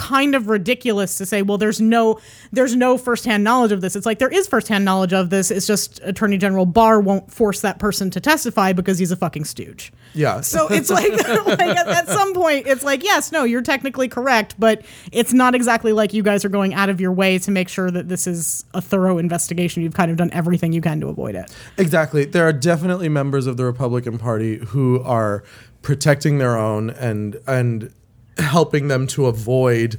kind 0.00 0.34
of 0.34 0.48
ridiculous 0.48 1.18
to 1.18 1.26
say, 1.26 1.42
well, 1.42 1.58
there's 1.58 1.78
no 1.78 2.18
there's 2.52 2.74
no 2.74 2.96
firsthand 2.96 3.44
knowledge 3.44 3.70
of 3.70 3.82
this. 3.82 3.94
It's 3.94 4.06
like 4.06 4.18
there 4.18 4.30
is 4.30 4.48
firsthand 4.48 4.82
knowledge 4.82 5.12
of 5.12 5.28
this. 5.28 5.50
It's 5.50 5.66
just 5.66 6.00
Attorney 6.02 6.38
General 6.38 6.64
Barr 6.64 7.00
won't 7.00 7.30
force 7.30 7.60
that 7.60 7.78
person 7.78 8.08
to 8.12 8.20
testify 8.20 8.72
because 8.72 8.98
he's 8.98 9.12
a 9.12 9.16
fucking 9.16 9.44
stooge. 9.44 9.92
Yeah. 10.14 10.40
So 10.40 10.68
it's 10.68 10.88
like, 10.88 11.12
like 11.28 11.60
at, 11.60 11.86
at 11.86 12.08
some 12.08 12.32
point, 12.32 12.66
it's 12.66 12.82
like, 12.82 13.04
yes, 13.04 13.30
no, 13.30 13.44
you're 13.44 13.60
technically 13.60 14.08
correct, 14.08 14.54
but 14.58 14.82
it's 15.12 15.34
not 15.34 15.54
exactly 15.54 15.92
like 15.92 16.14
you 16.14 16.22
guys 16.22 16.46
are 16.46 16.48
going 16.48 16.72
out 16.72 16.88
of 16.88 16.98
your 16.98 17.12
way 17.12 17.38
to 17.38 17.50
make 17.50 17.68
sure 17.68 17.90
that 17.90 18.08
this 18.08 18.26
is 18.26 18.64
a 18.72 18.80
thorough 18.80 19.18
investigation. 19.18 19.82
You've 19.82 19.94
kind 19.94 20.10
of 20.10 20.16
done 20.16 20.30
everything 20.32 20.72
you 20.72 20.80
can 20.80 21.00
to 21.02 21.08
avoid 21.08 21.34
it. 21.34 21.54
Exactly. 21.76 22.24
There 22.24 22.48
are 22.48 22.54
definitely 22.54 23.10
members 23.10 23.46
of 23.46 23.58
the 23.58 23.66
Republican 23.66 24.16
Party 24.16 24.56
who 24.68 25.02
are 25.02 25.44
protecting 25.82 26.38
their 26.38 26.56
own 26.58 26.90
and 26.90 27.40
and 27.46 27.92
helping 28.40 28.88
them 28.88 29.06
to 29.08 29.26
avoid 29.26 29.98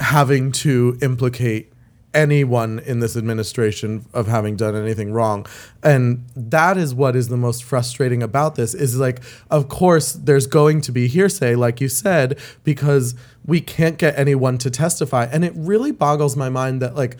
having 0.00 0.52
to 0.52 0.98
implicate 1.00 1.72
anyone 2.16 2.78
in 2.80 3.00
this 3.00 3.14
administration 3.14 4.06
of 4.14 4.26
having 4.26 4.56
done 4.56 4.74
anything 4.74 5.12
wrong. 5.12 5.46
And 5.82 6.24
that 6.34 6.78
is 6.78 6.94
what 6.94 7.14
is 7.14 7.28
the 7.28 7.36
most 7.36 7.62
frustrating 7.62 8.22
about 8.22 8.54
this 8.54 8.74
is 8.74 8.98
like 8.98 9.20
of 9.50 9.68
course 9.68 10.12
there's 10.14 10.46
going 10.46 10.80
to 10.82 10.92
be 10.92 11.08
hearsay 11.08 11.54
like 11.54 11.80
you 11.80 11.88
said 11.88 12.38
because 12.64 13.14
we 13.44 13.60
can't 13.60 13.98
get 13.98 14.18
anyone 14.18 14.56
to 14.58 14.70
testify 14.70 15.26
and 15.30 15.44
it 15.44 15.52
really 15.54 15.92
boggles 15.92 16.36
my 16.36 16.48
mind 16.48 16.80
that 16.80 16.94
like 16.94 17.18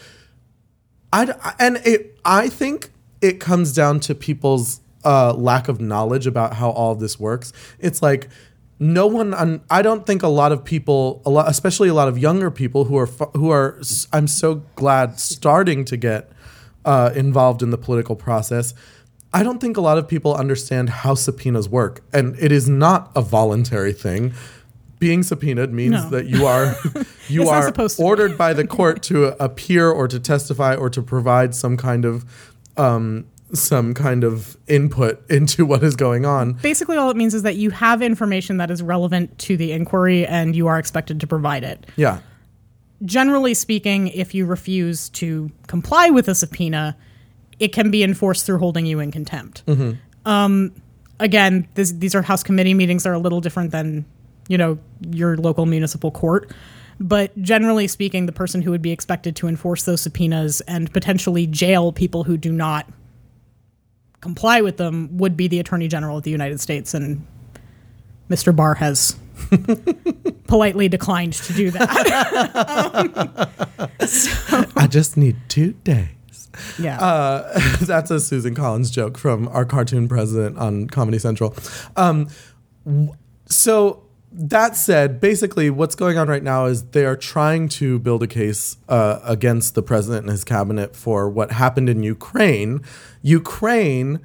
I 1.13 1.55
and 1.59 1.77
it 1.85 2.19
I 2.25 2.49
think 2.49 2.91
it 3.21 3.39
comes 3.39 3.73
down 3.75 4.01
to 4.01 4.15
people's 4.15 4.81
uh, 5.05 5.33
lack 5.35 5.69
of 5.69 5.81
knowledge 5.81 6.27
about 6.27 6.55
how 6.55 6.71
all 6.71 6.93
of 6.93 7.01
this 7.01 7.19
works. 7.21 7.53
It's 7.79 8.03
like 8.03 8.29
no 8.79 9.07
one. 9.07 9.33
Un, 9.35 9.61
I 9.71 9.83
don't 9.83 10.07
think 10.07 10.23
a 10.23 10.29
lot 10.29 10.53
of 10.53 10.65
people, 10.65 11.23
a 11.25 11.31
lot, 11.31 11.49
especially 11.49 11.89
a 11.89 11.95
lot 11.95 12.09
of 12.09 12.19
younger 12.19 12.51
people 12.51 12.85
who 12.85 12.97
are 12.99 13.07
who 13.35 13.51
are. 13.51 13.81
I'm 14.13 14.27
so 14.27 14.57
glad 14.75 15.19
starting 15.19 15.85
to 15.87 15.97
get 15.97 16.31
uh, 16.85 17.11
involved 17.15 17.63
in 17.63 17.71
the 17.71 17.79
political 17.79 18.17
process. 18.17 18.75
I 19.33 19.43
don't 19.43 19.61
think 19.61 19.77
a 19.77 19.81
lot 19.81 19.99
of 19.99 20.07
people 20.09 20.35
understand 20.35 20.89
how 20.91 21.15
subpoenas 21.15 21.69
work, 21.69 22.03
and 22.13 22.37
it 22.39 22.53
is 22.53 22.69
not 22.69 23.11
a 23.15 23.23
voluntary 23.23 23.93
thing. 23.93 24.33
Being 24.99 25.23
subpoenaed 25.23 25.73
means 25.73 25.93
No. 26.05 26.11
that 26.11 26.27
you 26.27 26.47
are 26.47 26.75
you 27.29 27.49
are 27.49 27.63
supposed 27.67 27.97
to 27.97 28.03
be. 28.03 28.07
ordered 28.07 28.39
by 28.39 28.55
the 28.55 28.67
court 28.67 29.03
to 29.05 29.43
appear 29.43 29.91
or 29.91 30.09
to 30.09 30.19
testify 30.19 30.75
or 30.75 30.89
to 30.91 31.03
provide 31.03 31.55
some 31.55 31.77
kind 31.77 32.05
of 32.07 32.25
um, 32.79 33.27
some 33.53 33.95
kind 33.95 34.25
of 34.25 34.57
input 34.67 35.23
into 35.31 35.65
what 35.65 35.83
is 35.83 35.97
going 35.97 36.25
on. 36.25 36.55
Basically, 36.55 36.97
all 36.97 37.11
it 37.11 37.17
means 37.17 37.35
is 37.35 37.43
that 37.43 37.57
you 37.57 37.71
have 37.71 38.03
information 38.03 38.57
that 38.59 38.71
is 38.71 38.83
relevant 38.83 39.39
to 39.41 39.57
the 39.57 39.73
inquiry 39.73 40.27
and 40.27 40.57
you 40.57 40.67
are 40.67 40.79
expected 40.79 41.21
to 41.21 41.27
provide 41.27 41.65
it. 41.65 41.87
Yeah. 41.97 42.21
Generally 43.05 43.55
speaking, 43.55 44.09
if 44.09 44.35
you 44.35 44.47
refuse 44.47 45.11
to 45.11 45.51
comply 45.67 46.11
with 46.11 46.29
a 46.29 46.35
subpoena, 46.35 46.97
it 47.59 47.69
can 47.73 47.91
be 47.91 48.03
enforced 48.03 48.47
through 48.47 48.59
holding 48.59 48.87
you 48.87 49.01
in 49.01 49.11
contempt. 49.13 49.63
Um, 50.25 50.73
again, 51.21 51.69
this, 51.75 51.93
these 51.93 52.15
are 52.15 52.23
House 52.23 52.43
committee 52.43 52.75
meetings; 52.75 53.07
are 53.07 53.13
a 53.13 53.19
little 53.19 53.41
different 53.41 53.71
than 53.71 54.05
you 54.49 54.59
know 54.59 54.79
your 55.11 55.37
local 55.37 55.67
municipal 55.67 56.11
court. 56.11 56.51
But 56.99 57.37
generally 57.43 57.87
speaking, 57.87 58.27
the 58.27 58.33
person 58.33 58.63
who 58.63 58.71
would 58.71 58.83
be 58.83 58.93
expected 58.93 59.37
to 59.37 59.49
enforce 59.49 59.85
those 59.85 60.01
subpoenas 60.01 60.63
and 60.63 60.91
potentially 60.93 61.47
jail 61.47 61.93
people 61.93 62.25
who 62.25 62.37
do 62.39 62.51
not 62.51 62.87
comply 64.21 64.61
with 64.61 64.77
them 64.77 65.17
would 65.19 65.37
be 65.37 65.49
the 65.49 65.59
Attorney 65.61 65.89
General 65.89 66.19
of 66.19 66.25
the 66.25 66.31
United 66.31 66.61
States, 66.61 66.95
and 66.95 67.27
Mr. 68.29 68.55
Barr 68.55 68.75
has 68.75 69.17
politely 70.47 70.89
declined 70.89 71.35
to 71.35 71.53
do 71.53 71.71
that. 71.71 71.89
I 74.77 74.87
just 74.87 75.17
need 75.17 75.37
two 75.49 75.73
days. 75.85 76.09
yeah. 76.79 76.99
Uh, 76.99 77.61
that's 77.83 78.11
a 78.11 78.21
Susan 78.21 78.55
Collins 78.55 78.91
joke 78.91 79.19
from 79.19 79.49
our 79.49 79.65
cartoon 79.65 80.09
president 80.09 80.59
on 80.59 80.89
Comedy 80.89 81.19
Central. 81.19 81.55
Um, 81.97 82.29
so 83.47 84.06
that 84.33 84.77
said, 84.77 85.21
basically, 85.21 85.71
what's 85.71 85.95
going 85.95 86.19
on 86.19 86.29
right 86.29 86.43
now 86.43 86.67
is 86.67 86.85
they 86.91 87.07
are 87.07 87.17
trying 87.17 87.69
to 87.71 87.99
build 87.99 88.23
a 88.23 88.27
case 88.27 88.77
uh, 88.89 89.21
against 89.25 89.75
the 89.75 89.83
president 89.83 90.25
and 90.25 90.31
his 90.31 90.45
cabinet 90.45 90.95
for 90.95 91.29
what 91.29 91.53
happened 91.53 91.89
in 91.89 92.03
Ukraine. 92.03 92.83
Ukraine 93.23 94.21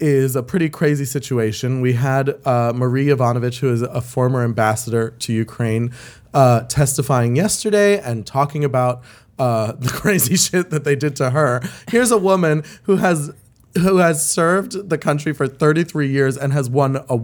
is 0.00 0.34
a 0.34 0.42
pretty 0.42 0.68
crazy 0.68 1.04
situation. 1.04 1.80
We 1.80 1.92
had 1.92 2.34
uh, 2.44 2.72
Marie 2.74 3.06
Yovanovitch, 3.06 3.60
who 3.60 3.72
is 3.72 3.82
a 3.82 4.00
former 4.00 4.42
ambassador 4.42 5.10
to 5.10 5.32
Ukraine, 5.32 5.92
uh, 6.34 6.62
testifying 6.62 7.36
yesterday 7.36 8.00
and 8.00 8.26
talking 8.26 8.64
about 8.64 9.02
uh, 9.38 9.72
the 9.78 9.90
crazy 9.90 10.36
shit 10.36 10.70
that 10.70 10.82
they 10.84 10.96
did 10.96 11.14
to 11.16 11.30
her. 11.30 11.62
Here's 11.88 12.10
a 12.10 12.18
woman 12.18 12.64
who 12.84 12.96
has 12.96 13.32
who 13.74 13.98
has 13.98 14.28
served 14.28 14.90
the 14.90 14.98
country 14.98 15.32
for 15.32 15.48
33 15.48 16.06
years 16.06 16.36
and 16.36 16.52
has 16.52 16.68
won 16.68 16.96
a, 17.08 17.18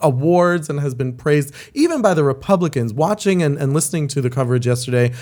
awards 0.00 0.68
and 0.68 0.80
has 0.80 0.94
been 0.94 1.12
praised 1.12 1.54
even 1.74 2.02
by 2.02 2.14
the 2.14 2.24
Republicans. 2.24 2.92
Watching 2.92 3.42
and, 3.42 3.56
and 3.56 3.72
listening 3.72 4.08
to 4.08 4.20
the 4.20 4.30
coverage 4.30 4.66
yesterday, 4.66 5.12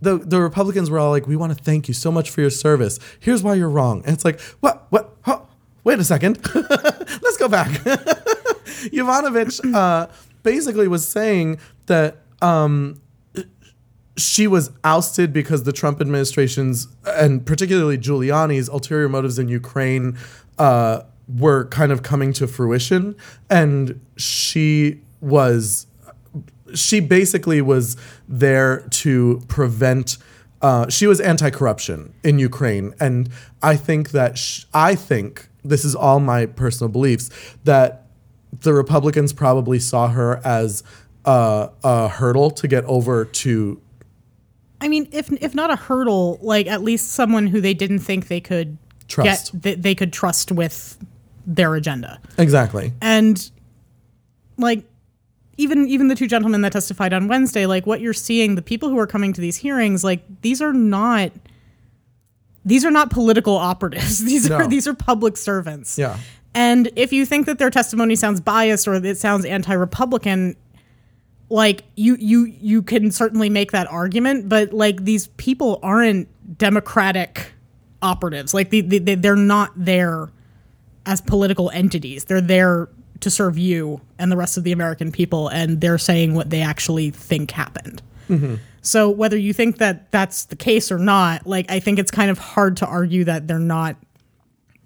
the, 0.00 0.18
the 0.18 0.40
Republicans 0.40 0.90
were 0.90 0.98
all 0.98 1.10
like, 1.10 1.26
"We 1.26 1.36
want 1.36 1.56
to 1.56 1.62
thank 1.62 1.88
you 1.88 1.94
so 1.94 2.10
much 2.10 2.30
for 2.30 2.40
your 2.40 2.50
service. 2.50 2.98
Here's 3.20 3.42
why 3.42 3.54
you're 3.54 3.70
wrong." 3.70 4.02
And 4.04 4.14
it's 4.14 4.24
like, 4.24 4.40
"What? 4.60 4.86
What? 4.90 5.16
Huh? 5.22 5.40
Wait 5.82 5.98
a 5.98 6.04
second. 6.04 6.38
Let's 6.54 7.36
go 7.36 7.48
back." 7.48 7.68
Yovanovitch 8.92 9.74
uh, 9.74 10.08
basically 10.42 10.88
was 10.88 11.06
saying 11.08 11.58
that 11.86 12.18
um, 12.42 13.00
she 14.16 14.46
was 14.46 14.70
ousted 14.84 15.32
because 15.32 15.64
the 15.64 15.72
Trump 15.72 16.00
administration's 16.00 16.88
and 17.04 17.44
particularly 17.44 17.98
Giuliani's 17.98 18.68
ulterior 18.68 19.08
motives 19.08 19.38
in 19.38 19.48
Ukraine 19.48 20.16
uh, 20.58 21.00
were 21.28 21.66
kind 21.66 21.92
of 21.92 22.02
coming 22.02 22.32
to 22.34 22.46
fruition, 22.46 23.16
and 23.50 24.00
she 24.16 25.00
was 25.20 25.86
she 26.74 27.00
basically 27.00 27.60
was 27.60 27.96
there 28.28 28.80
to 28.90 29.42
prevent. 29.48 30.18
Uh, 30.60 30.88
she 30.88 31.06
was 31.06 31.20
anti-corruption 31.20 32.14
in 32.22 32.38
Ukraine, 32.38 32.94
and 32.98 33.28
I 33.62 33.76
think 33.76 34.10
that 34.12 34.38
sh- 34.38 34.64
I 34.72 34.94
think 34.94 35.48
this 35.62 35.84
is 35.84 35.94
all 35.94 36.20
my 36.20 36.46
personal 36.46 36.90
beliefs 36.90 37.30
that 37.64 38.06
the 38.60 38.72
Republicans 38.72 39.32
probably 39.32 39.78
saw 39.78 40.08
her 40.08 40.40
as 40.44 40.82
uh, 41.24 41.68
a 41.82 42.08
hurdle 42.08 42.50
to 42.50 42.68
get 42.68 42.84
over 42.84 43.24
to 43.24 43.80
I 44.84 44.88
mean, 44.88 45.08
if 45.12 45.32
if 45.32 45.54
not 45.54 45.70
a 45.70 45.76
hurdle, 45.76 46.38
like 46.42 46.66
at 46.66 46.82
least 46.82 47.12
someone 47.12 47.46
who 47.46 47.62
they 47.62 47.72
didn't 47.72 48.00
think 48.00 48.28
they 48.28 48.40
could 48.40 48.76
Trust. 49.08 49.52
get, 49.52 49.62
that 49.62 49.82
they 49.82 49.94
could 49.94 50.12
trust 50.12 50.52
with 50.52 50.98
their 51.46 51.74
agenda. 51.74 52.20
exactly. 52.38 52.92
and 53.00 53.50
like 54.56 54.84
even 55.56 55.86
even 55.88 56.08
the 56.08 56.14
two 56.14 56.26
gentlemen 56.26 56.60
that 56.62 56.72
testified 56.72 57.12
on 57.12 57.28
Wednesday, 57.28 57.66
like 57.66 57.86
what 57.86 58.00
you're 58.00 58.12
seeing, 58.12 58.54
the 58.56 58.62
people 58.62 58.88
who 58.88 58.98
are 58.98 59.06
coming 59.06 59.32
to 59.32 59.40
these 59.40 59.56
hearings, 59.56 60.02
like 60.02 60.22
these 60.42 60.60
are 60.60 60.72
not 60.72 61.30
these 62.64 62.84
are 62.84 62.90
not 62.90 63.10
political 63.10 63.56
operatives. 63.56 64.18
These 64.24 64.48
No. 64.48 64.56
are 64.56 64.66
these 64.68 64.86
are 64.88 64.94
public 64.94 65.36
servants. 65.36 65.98
Yeah. 65.98 66.18
And 66.54 66.90
if 66.96 67.12
you 67.12 67.26
think 67.26 67.46
that 67.46 67.58
their 67.58 67.68
testimony 67.70 68.16
sounds 68.16 68.40
biased 68.40 68.88
or 68.88 68.94
it 68.94 69.18
sounds 69.18 69.44
anti-republican, 69.44 70.56
like 71.50 71.84
you 71.96 72.16
you 72.18 72.46
you 72.46 72.82
can 72.82 73.10
certainly 73.10 73.50
make 73.50 73.72
that 73.72 73.86
argument, 73.90 74.48
but 74.48 74.72
like 74.72 75.04
these 75.04 75.26
people 75.36 75.78
aren't 75.82 76.26
democratic 76.58 77.52
operatives. 78.02 78.54
Like 78.54 78.70
the, 78.70 78.80
the, 78.80 78.98
they- 78.98 79.14
they're 79.16 79.36
not 79.36 79.72
there 79.76 80.30
as 81.06 81.20
political 81.20 81.70
entities. 81.70 82.24
They're 82.24 82.40
there 82.40 82.88
to 83.20 83.30
serve 83.30 83.56
you 83.58 84.00
and 84.18 84.30
the 84.30 84.36
rest 84.36 84.56
of 84.56 84.64
the 84.64 84.72
American 84.72 85.12
people, 85.12 85.48
and 85.48 85.80
they're 85.80 85.98
saying 85.98 86.34
what 86.34 86.50
they 86.50 86.60
actually 86.60 87.10
think 87.10 87.50
happened. 87.50 88.02
So 88.82 89.08
whether 89.08 89.36
you 89.36 89.52
think 89.52 89.78
that 89.78 90.10
that's 90.10 90.44
the 90.44 90.56
case 90.56 90.92
or 90.92 90.98
not, 90.98 91.46
like 91.46 91.70
I 91.70 91.80
think 91.80 91.98
it's 91.98 92.10
kind 92.10 92.30
of 92.30 92.38
hard 92.38 92.76
to 92.78 92.86
argue 92.86 93.24
that 93.24 93.48
they're 93.48 93.58
not 93.58 93.96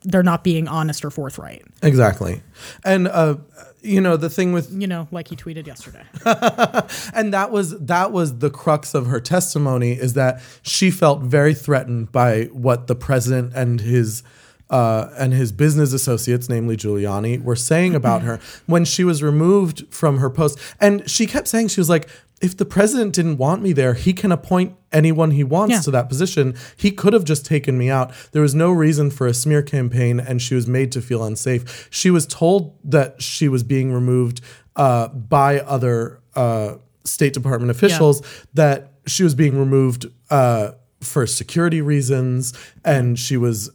they're 0.02 0.22
not 0.22 0.44
being 0.44 0.68
honest 0.68 1.04
or 1.04 1.10
forthright. 1.10 1.64
Exactly. 1.82 2.40
And 2.84 3.08
uh, 3.08 3.36
you 3.82 4.00
know, 4.00 4.16
the 4.16 4.30
thing 4.30 4.52
with 4.52 4.72
You 4.72 4.86
know, 4.86 5.08
like 5.10 5.28
he 5.28 5.36
tweeted 5.36 5.66
yesterday. 5.66 6.04
and 7.12 7.34
that 7.34 7.50
was 7.50 7.78
that 7.80 8.12
was 8.12 8.38
the 8.38 8.50
crux 8.50 8.94
of 8.94 9.06
her 9.06 9.20
testimony 9.20 9.92
is 9.92 10.14
that 10.14 10.40
she 10.62 10.90
felt 10.90 11.22
very 11.22 11.54
threatened 11.54 12.12
by 12.12 12.44
what 12.52 12.86
the 12.86 12.94
president 12.94 13.52
and 13.54 13.80
his 13.80 14.22
uh, 14.70 15.08
and 15.18 15.32
his 15.32 15.52
business 15.52 15.92
associates, 15.92 16.48
namely 16.48 16.76
Giuliani, 16.76 17.42
were 17.42 17.56
saying 17.56 17.94
about 17.94 18.22
her 18.22 18.38
when 18.66 18.84
she 18.84 19.04
was 19.04 19.22
removed 19.22 19.86
from 19.90 20.18
her 20.18 20.30
post. 20.30 20.58
And 20.80 21.08
she 21.08 21.26
kept 21.26 21.48
saying 21.48 21.68
she 21.68 21.80
was 21.80 21.88
like, 21.88 22.08
if 22.40 22.56
the 22.56 22.64
president 22.64 23.14
didn't 23.14 23.38
want 23.38 23.62
me 23.62 23.72
there, 23.72 23.94
he 23.94 24.12
can 24.12 24.30
appoint 24.30 24.76
anyone 24.92 25.32
he 25.32 25.42
wants 25.42 25.72
Yeah. 25.72 25.80
to 25.80 25.90
that 25.92 26.08
position. 26.08 26.54
He 26.76 26.90
could 26.92 27.12
have 27.12 27.24
just 27.24 27.44
taken 27.44 27.76
me 27.76 27.90
out. 27.90 28.12
There 28.32 28.42
was 28.42 28.54
no 28.54 28.70
reason 28.70 29.10
for 29.10 29.26
a 29.26 29.34
smear 29.34 29.60
campaign, 29.62 30.20
and 30.20 30.40
she 30.40 30.54
was 30.54 30.66
made 30.68 30.92
to 30.92 31.00
feel 31.00 31.24
unsafe. 31.24 31.88
She 31.90 32.10
was 32.10 32.26
told 32.26 32.76
that 32.84 33.20
she 33.20 33.48
was 33.48 33.64
being 33.64 33.92
removed 33.92 34.40
uh, 34.76 35.08
by 35.08 35.58
other 35.60 36.20
uh, 36.36 36.74
State 37.04 37.32
Department 37.32 37.70
officials, 37.72 38.22
that 38.54 38.92
she 39.06 39.24
was 39.24 39.34
being 39.34 39.58
removed. 39.58 40.06
Uh, 40.30 40.72
for 41.00 41.26
security 41.26 41.80
reasons, 41.80 42.52
and 42.84 43.18
she 43.18 43.36
was, 43.36 43.70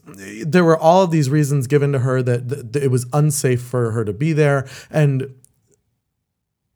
there 0.46 0.64
were 0.64 0.78
all 0.78 1.04
of 1.04 1.12
these 1.12 1.30
reasons 1.30 1.68
given 1.68 1.92
to 1.94 2.00
her 2.00 2.22
that, 2.22 2.50
that 2.74 2.84
it 2.84 2.92
was 2.92 3.06
unsafe 3.14 3.62
for 3.62 3.92
her 3.92 4.04
to 4.04 4.14
be 4.14 4.34
there. 4.34 4.68
And 4.92 5.34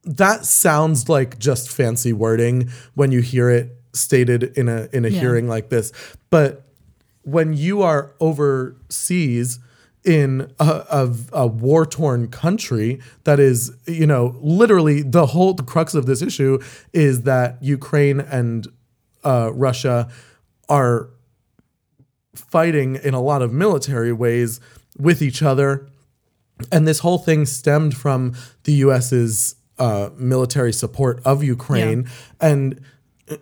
that 0.03 0.45
sounds 0.45 1.09
like 1.09 1.37
just 1.37 1.69
fancy 1.69 2.13
wording 2.13 2.69
when 2.95 3.11
you 3.11 3.21
hear 3.21 3.49
it 3.49 3.73
stated 3.93 4.43
in 4.57 4.69
a 4.69 4.87
in 4.93 5.05
a 5.05 5.09
Yeah. 5.09 5.19
hearing 5.19 5.47
like 5.47 5.69
this 5.69 5.91
but 6.29 6.63
when 7.23 7.53
you 7.53 7.81
are 7.81 8.13
overseas 8.19 9.59
in 10.05 10.53
a, 10.59 10.85
a, 10.89 11.15
a 11.33 11.47
war-torn 11.47 12.27
country 12.29 12.99
that 13.23 13.39
is 13.39 13.71
you 13.87 14.05
know 14.07 14.37
literally 14.39 15.01
the 15.01 15.25
whole 15.27 15.53
the 15.53 15.63
crux 15.63 15.93
of 15.95 16.05
this 16.05 16.21
issue 16.21 16.59
is 16.93 17.23
that 17.23 17.57
ukraine 17.61 18.19
and 18.19 18.67
uh, 19.25 19.51
russia 19.53 20.07
are 20.69 21.09
fighting 22.35 22.95
in 22.95 23.13
a 23.13 23.21
lot 23.21 23.41
of 23.41 23.51
military 23.51 24.13
ways 24.13 24.59
with 24.97 25.21
each 25.21 25.41
other 25.41 25.87
and 26.71 26.87
this 26.87 26.99
whole 26.99 27.17
thing 27.17 27.45
stemmed 27.45 27.95
from 27.95 28.33
the 28.63 28.73
US's 28.73 29.55
uh, 29.77 30.09
military 30.17 30.73
support 30.73 31.21
of 31.23 31.43
Ukraine, 31.43 32.09
and 32.41 32.81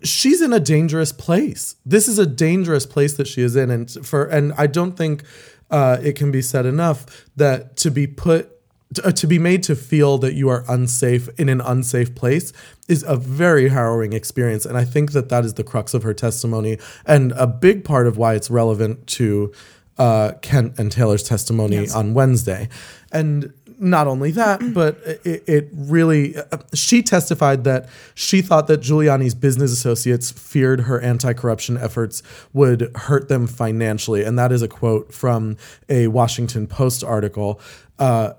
she's 0.03 0.41
in 0.41 0.51
a 0.51 0.59
dangerous 0.59 1.11
place. 1.11 1.75
This 1.85 2.07
is 2.07 2.19
a 2.19 2.25
dangerous 2.25 2.85
place 2.85 3.15
that 3.17 3.27
she 3.27 3.41
is 3.41 3.55
in, 3.55 3.71
and 3.71 3.89
for 4.05 4.25
and 4.25 4.53
I 4.57 4.67
don't 4.67 4.97
think 4.97 5.23
uh, 5.71 5.97
it 6.01 6.13
can 6.13 6.31
be 6.31 6.41
said 6.41 6.65
enough 6.65 7.25
that 7.35 7.77
to 7.77 7.91
be 7.91 8.07
put. 8.07 8.51
To, 8.93 9.07
uh, 9.07 9.11
to 9.13 9.27
be 9.27 9.39
made 9.39 9.63
to 9.63 9.75
feel 9.75 10.19
that 10.19 10.35
you 10.35 10.47
are 10.47 10.63
unsafe 10.69 11.27
in 11.39 11.49
an 11.49 11.59
unsafe 11.59 12.13
place 12.13 12.53
is 12.87 13.03
a 13.07 13.17
very 13.17 13.69
harrowing 13.69 14.13
experience 14.13 14.63
and 14.63 14.77
i 14.77 14.85
think 14.85 15.11
that 15.13 15.29
that 15.29 15.43
is 15.43 15.55
the 15.55 15.63
crux 15.63 15.95
of 15.95 16.03
her 16.03 16.13
testimony 16.13 16.77
and 17.05 17.31
a 17.31 17.47
big 17.47 17.83
part 17.83 18.05
of 18.05 18.15
why 18.17 18.35
it's 18.35 18.49
relevant 18.51 19.05
to 19.07 19.51
uh, 19.97 20.33
Kent 20.41 20.77
and 20.77 20.91
Taylor's 20.91 21.23
testimony 21.23 21.77
Yes. 21.77 21.95
on 21.95 22.13
Wednesday. 22.13 22.67
And 23.11 23.53
not 23.79 24.07
only 24.07 24.31
that, 24.31 24.59
but 24.73 24.97
it, 25.23 25.43
it 25.47 25.69
really, 25.73 26.35
uh, 26.37 26.43
she 26.73 27.01
testified 27.01 27.63
that 27.63 27.87
she 28.13 28.41
thought 28.41 28.67
that 28.67 28.81
Giuliani's 28.81 29.33
business 29.35 29.71
associates 29.71 30.31
feared 30.31 30.81
her 30.81 30.99
anti 30.99 31.33
corruption 31.33 31.77
efforts 31.77 32.23
would 32.53 32.91
hurt 32.95 33.29
them 33.29 33.47
financially. 33.47 34.23
And 34.23 34.37
that 34.37 34.51
is 34.51 34.61
a 34.61 34.67
quote 34.67 35.13
from 35.13 35.55
a 35.87 36.07
Washington 36.07 36.67
Post 36.67 37.03
article. 37.03 37.59
Uh, 37.97 38.33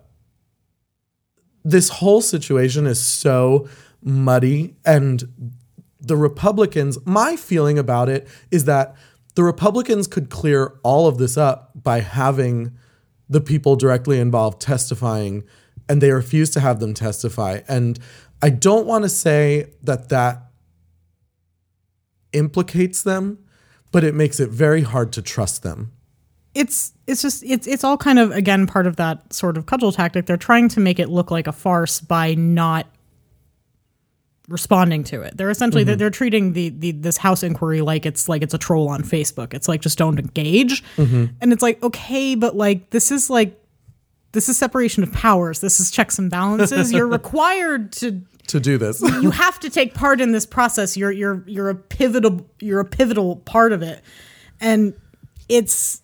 this 1.66 1.88
whole 1.88 2.20
situation 2.20 2.86
is 2.86 3.04
so 3.04 3.68
muddy 4.00 4.76
and 4.84 5.52
the 6.00 6.16
Republicans, 6.16 6.96
my 7.04 7.34
feeling 7.34 7.76
about 7.76 8.08
it 8.08 8.28
is 8.52 8.66
that 8.66 8.94
the 9.34 9.42
Republicans 9.42 10.06
could 10.06 10.30
clear 10.30 10.78
all 10.84 11.08
of 11.08 11.18
this 11.18 11.36
up 11.36 11.72
by 11.74 12.00
having 12.00 12.76
the 13.28 13.40
people 13.40 13.74
directly 13.74 14.20
involved 14.20 14.60
testifying, 14.60 15.42
and 15.88 16.00
they 16.00 16.12
refuse 16.12 16.50
to 16.50 16.60
have 16.60 16.78
them 16.78 16.94
testify. 16.94 17.60
And 17.66 17.98
I 18.40 18.50
don't 18.50 18.86
want 18.86 19.02
to 19.02 19.08
say 19.08 19.72
that 19.82 20.08
that 20.10 20.44
implicates 22.32 23.02
them, 23.02 23.44
but 23.90 24.04
it 24.04 24.14
makes 24.14 24.38
it 24.38 24.50
very 24.50 24.82
hard 24.82 25.12
to 25.14 25.22
trust 25.22 25.64
them 25.64 25.95
it's 26.56 26.94
it's 27.06 27.20
just 27.20 27.44
it's 27.44 27.66
it's 27.66 27.84
all 27.84 27.98
kind 27.98 28.18
of 28.18 28.30
again 28.32 28.66
part 28.66 28.86
of 28.86 28.96
that 28.96 29.32
sort 29.32 29.58
of 29.58 29.66
cudgel 29.66 29.92
tactic. 29.92 30.24
They're 30.26 30.38
trying 30.38 30.68
to 30.70 30.80
make 30.80 30.98
it 30.98 31.10
look 31.10 31.30
like 31.30 31.46
a 31.46 31.52
farce 31.52 32.00
by 32.00 32.34
not 32.34 32.86
responding 34.48 35.04
to 35.04 35.20
it. 35.20 35.36
They're 35.36 35.50
essentially 35.50 35.84
they're, 35.84 35.94
mm-hmm. 35.94 36.00
they're 36.00 36.10
treating 36.10 36.52
the, 36.54 36.70
the 36.70 36.92
this 36.92 37.18
house 37.18 37.42
inquiry 37.42 37.82
like 37.82 38.06
it's 38.06 38.26
like 38.26 38.42
it's 38.42 38.54
a 38.54 38.58
troll 38.58 38.88
on 38.88 39.02
Facebook. 39.02 39.52
It's 39.52 39.68
like 39.68 39.82
just 39.82 39.98
don't 39.98 40.18
engage. 40.18 40.82
Mm-hmm. 40.96 41.26
And 41.42 41.52
it's 41.52 41.62
like 41.62 41.82
okay, 41.82 42.34
but 42.34 42.56
like 42.56 42.88
this 42.88 43.10
is 43.10 43.28
like 43.28 43.60
this 44.32 44.48
is 44.48 44.56
separation 44.56 45.02
of 45.02 45.12
powers. 45.12 45.60
This 45.60 45.78
is 45.78 45.90
checks 45.90 46.18
and 46.18 46.30
balances. 46.30 46.90
You're 46.90 47.06
required 47.20 47.92
to 47.92 48.22
To 48.46 48.60
do 48.60 48.78
this. 48.78 49.02
you 49.20 49.30
have 49.30 49.60
to 49.60 49.68
take 49.68 49.92
part 49.92 50.22
in 50.22 50.32
this 50.32 50.46
process. 50.46 50.96
You're 50.96 51.12
you're 51.12 51.44
you're 51.46 51.68
a 51.68 51.74
pivotal 51.74 52.46
you're 52.60 52.80
a 52.80 52.86
pivotal 52.86 53.36
part 53.36 53.72
of 53.72 53.82
it. 53.82 54.02
And 54.58 54.94
it's 55.50 56.00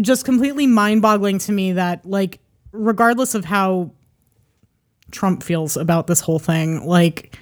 just 0.00 0.24
completely 0.24 0.66
mind-boggling 0.66 1.38
to 1.38 1.52
me 1.52 1.72
that 1.72 2.04
like 2.04 2.40
regardless 2.72 3.34
of 3.34 3.44
how 3.44 3.92
Trump 5.10 5.42
feels 5.42 5.76
about 5.76 6.06
this 6.06 6.20
whole 6.20 6.38
thing, 6.38 6.84
like 6.86 7.38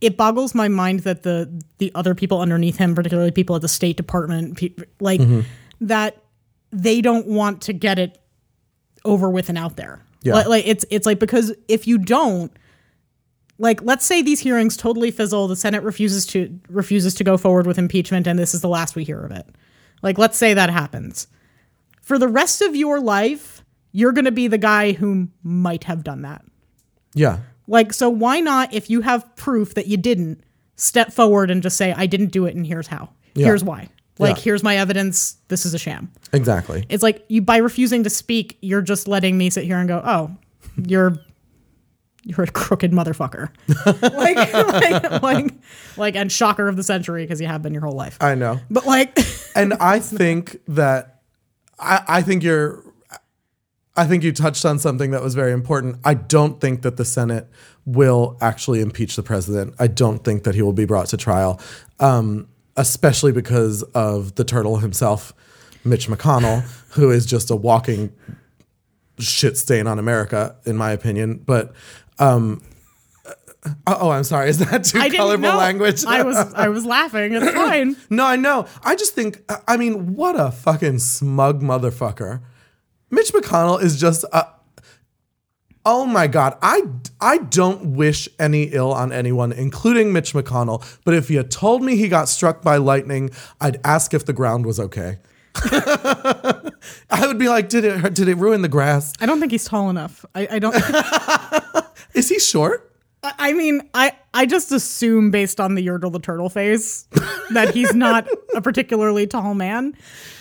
it 0.00 0.16
boggles 0.16 0.54
my 0.54 0.68
mind 0.68 1.00
that 1.00 1.22
the 1.22 1.62
the 1.78 1.92
other 1.94 2.14
people 2.14 2.40
underneath 2.40 2.76
him, 2.76 2.94
particularly 2.94 3.30
people 3.30 3.56
at 3.56 3.62
the 3.62 3.68
State 3.68 3.96
Department, 3.96 4.56
pe- 4.56 4.74
like 5.00 5.20
mm-hmm. 5.20 5.40
that 5.80 6.16
they 6.72 7.00
don't 7.00 7.26
want 7.26 7.62
to 7.62 7.72
get 7.72 7.98
it 7.98 8.18
over 9.04 9.30
with 9.30 9.48
and 9.48 9.56
out 9.56 9.76
there. 9.76 10.02
Yeah. 10.22 10.34
Like, 10.34 10.46
like 10.48 10.66
it's 10.66 10.84
it's 10.90 11.06
like 11.06 11.20
because 11.20 11.54
if 11.68 11.86
you 11.86 11.98
don't, 11.98 12.52
like 13.58 13.82
let's 13.82 14.04
say 14.04 14.22
these 14.22 14.40
hearings 14.40 14.76
totally 14.76 15.12
fizzle, 15.12 15.46
the 15.46 15.56
Senate 15.56 15.82
refuses 15.84 16.26
to 16.26 16.58
refuses 16.68 17.14
to 17.14 17.24
go 17.24 17.36
forward 17.36 17.66
with 17.66 17.78
impeachment, 17.78 18.26
and 18.26 18.38
this 18.38 18.54
is 18.54 18.60
the 18.60 18.68
last 18.68 18.96
we 18.96 19.04
hear 19.04 19.20
of 19.20 19.30
it. 19.30 19.46
Like 20.02 20.18
let's 20.18 20.36
say 20.36 20.54
that 20.54 20.70
happens. 20.70 21.28
For 22.02 22.18
the 22.18 22.28
rest 22.28 22.60
of 22.62 22.76
your 22.76 23.00
life, 23.00 23.64
you're 23.92 24.12
going 24.12 24.24
to 24.26 24.32
be 24.32 24.46
the 24.48 24.58
guy 24.58 24.92
who 24.92 25.28
might 25.42 25.84
have 25.84 26.04
done 26.04 26.22
that. 26.22 26.44
Yeah. 27.14 27.38
Like, 27.66 27.92
so 27.92 28.10
why 28.10 28.40
not, 28.40 28.74
if 28.74 28.90
you 28.90 29.00
have 29.02 29.34
proof 29.36 29.74
that 29.74 29.86
you 29.86 29.96
didn't, 29.96 30.42
step 30.76 31.12
forward 31.12 31.50
and 31.50 31.62
just 31.62 31.76
say, 31.76 31.92
I 31.92 32.06
didn't 32.06 32.32
do 32.32 32.46
it 32.46 32.54
and 32.56 32.66
here's 32.66 32.86
how. 32.88 33.10
Yeah. 33.34 33.46
Here's 33.46 33.62
why. 33.64 33.88
Like, 34.18 34.36
Yeah. 34.36 34.42
here's 34.42 34.62
my 34.62 34.76
evidence. 34.76 35.36
This 35.48 35.64
is 35.64 35.74
a 35.74 35.78
sham. 35.78 36.10
Exactly. 36.32 36.84
It's 36.88 37.02
like 37.02 37.24
you, 37.28 37.40
by 37.42 37.58
refusing 37.58 38.02
to 38.04 38.10
speak, 38.10 38.58
you're 38.62 38.82
just 38.82 39.06
letting 39.08 39.38
me 39.38 39.48
sit 39.50 39.64
here 39.64 39.78
and 39.78 39.88
go, 39.88 40.02
oh, 40.04 40.36
you're. 40.86 41.16
You're 42.24 42.44
a 42.44 42.46
crooked 42.46 42.92
motherfucker, 42.92 43.48
like, 44.14 44.52
like, 44.54 45.22
like, 45.22 45.52
like, 45.96 46.14
and 46.14 46.30
shocker 46.30 46.68
of 46.68 46.76
the 46.76 46.84
century 46.84 47.24
because 47.24 47.40
you 47.40 47.48
have 47.48 47.62
been 47.62 47.72
your 47.74 47.82
whole 47.82 47.96
life. 47.96 48.16
I 48.20 48.36
know. 48.36 48.60
But 48.70 48.86
like, 48.86 49.18
and 49.56 49.74
I 49.74 49.98
think 49.98 50.58
that 50.68 51.21
I, 51.82 52.04
I 52.08 52.22
think 52.22 52.42
you're 52.42 52.82
I 53.94 54.06
think 54.06 54.22
you 54.22 54.32
touched 54.32 54.64
on 54.64 54.78
something 54.78 55.10
that 55.10 55.22
was 55.22 55.34
very 55.34 55.52
important. 55.52 55.96
I 56.02 56.14
don't 56.14 56.60
think 56.60 56.82
that 56.82 56.96
the 56.96 57.04
Senate 57.04 57.46
will 57.84 58.38
actually 58.40 58.80
impeach 58.80 59.16
the 59.16 59.22
president. 59.22 59.74
I 59.78 59.86
don't 59.86 60.24
think 60.24 60.44
that 60.44 60.54
he 60.54 60.62
will 60.62 60.72
be 60.72 60.86
brought 60.86 61.08
to 61.08 61.18
trial, 61.18 61.60
um, 62.00 62.48
especially 62.76 63.32
because 63.32 63.82
of 63.94 64.36
the 64.36 64.44
turtle 64.44 64.78
himself, 64.78 65.34
Mitch 65.84 66.08
McConnell, 66.08 66.62
who 66.92 67.10
is 67.10 67.26
just 67.26 67.50
a 67.50 67.56
walking 67.56 68.12
shit 69.18 69.58
stain 69.58 69.86
on 69.86 69.98
America, 69.98 70.56
in 70.64 70.76
my 70.76 70.92
opinion. 70.92 71.42
But 71.44 71.74
um, 72.18 72.62
oh, 73.86 74.10
I'm 74.10 74.24
sorry. 74.24 74.48
Is 74.50 74.58
that 74.58 74.84
too 74.84 74.98
I 74.98 75.08
colorful 75.10 75.42
know. 75.42 75.56
language? 75.56 76.04
I 76.04 76.22
was, 76.22 76.36
I 76.54 76.68
was 76.68 76.84
laughing. 76.84 77.34
It's 77.34 77.52
fine. 77.52 77.96
No, 78.10 78.24
I 78.24 78.36
know. 78.36 78.66
I 78.82 78.94
just 78.96 79.14
think, 79.14 79.42
I 79.66 79.76
mean, 79.76 80.14
what 80.14 80.38
a 80.38 80.50
fucking 80.50 80.98
smug 80.98 81.62
motherfucker. 81.62 82.42
Mitch 83.10 83.32
McConnell 83.32 83.82
is 83.82 84.00
just 84.00 84.24
a. 84.32 84.46
Oh 85.84 86.06
my 86.06 86.28
God. 86.28 86.56
I, 86.62 86.82
I 87.20 87.38
don't 87.38 87.96
wish 87.96 88.28
any 88.38 88.64
ill 88.64 88.92
on 88.92 89.12
anyone, 89.12 89.50
including 89.52 90.12
Mitch 90.12 90.32
McConnell. 90.32 90.84
But 91.04 91.14
if 91.14 91.28
you 91.28 91.42
told 91.42 91.82
me 91.82 91.96
he 91.96 92.08
got 92.08 92.28
struck 92.28 92.62
by 92.62 92.76
lightning, 92.76 93.30
I'd 93.60 93.80
ask 93.84 94.14
if 94.14 94.24
the 94.24 94.32
ground 94.32 94.64
was 94.64 94.78
okay. 94.78 95.18
I 95.56 97.26
would 97.26 97.38
be 97.38 97.48
like, 97.48 97.68
did 97.68 97.84
it 97.84 98.14
did 98.14 98.28
it 98.28 98.36
ruin 98.36 98.62
the 98.62 98.68
grass? 98.68 99.12
I 99.20 99.26
don't 99.26 99.40
think 99.40 99.52
he's 99.52 99.64
tall 99.64 99.90
enough. 99.90 100.24
I, 100.34 100.48
I 100.52 100.58
don't. 100.58 100.74
Is 102.14 102.28
he 102.28 102.38
short? 102.38 102.91
I 103.22 103.52
mean, 103.52 103.88
I, 103.94 104.12
I 104.34 104.46
just 104.46 104.72
assume 104.72 105.30
based 105.30 105.60
on 105.60 105.74
the 105.74 105.86
Yertle 105.86 106.12
the 106.12 106.18
turtle 106.18 106.48
face 106.48 107.06
that 107.50 107.72
he's 107.72 107.94
not 107.94 108.26
a 108.54 108.60
particularly 108.60 109.26
tall 109.26 109.54
man. 109.54 109.96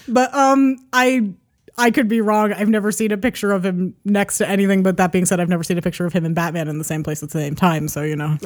But 0.08 0.34
um 0.34 0.78
I 0.92 1.34
I 1.78 1.92
could 1.92 2.08
be 2.08 2.22
wrong. 2.22 2.54
I've 2.54 2.70
never 2.70 2.92
seen 2.92 3.12
a 3.12 3.18
picture 3.18 3.52
of 3.52 3.66
him 3.66 3.96
next 4.04 4.38
to 4.40 4.48
anything, 4.48 4.84
but 4.84 4.98
that 4.98 5.12
being 5.12 5.26
said, 5.26 5.40
I've 5.40 5.50
never 5.50 5.64
seen 5.64 5.78
a 5.78 5.82
picture 5.82 6.06
of 6.06 6.14
him 6.14 6.26
and 6.26 6.36
Batman 6.36 6.68
in 6.68 6.78
the 6.78 6.84
same 6.84 7.02
place 7.04 7.24
at 7.24 7.30
the 7.30 7.40
same 7.40 7.56
time, 7.56 7.88
so 7.88 8.02
you 8.04 8.16
know. 8.16 8.38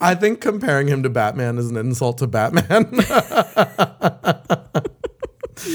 I 0.00 0.14
think 0.14 0.40
comparing 0.40 0.86
him 0.88 1.02
to 1.02 1.10
Batman 1.10 1.58
is 1.58 1.68
an 1.70 1.76
insult 1.76 2.18
to 2.18 2.26
Batman. 2.26 2.86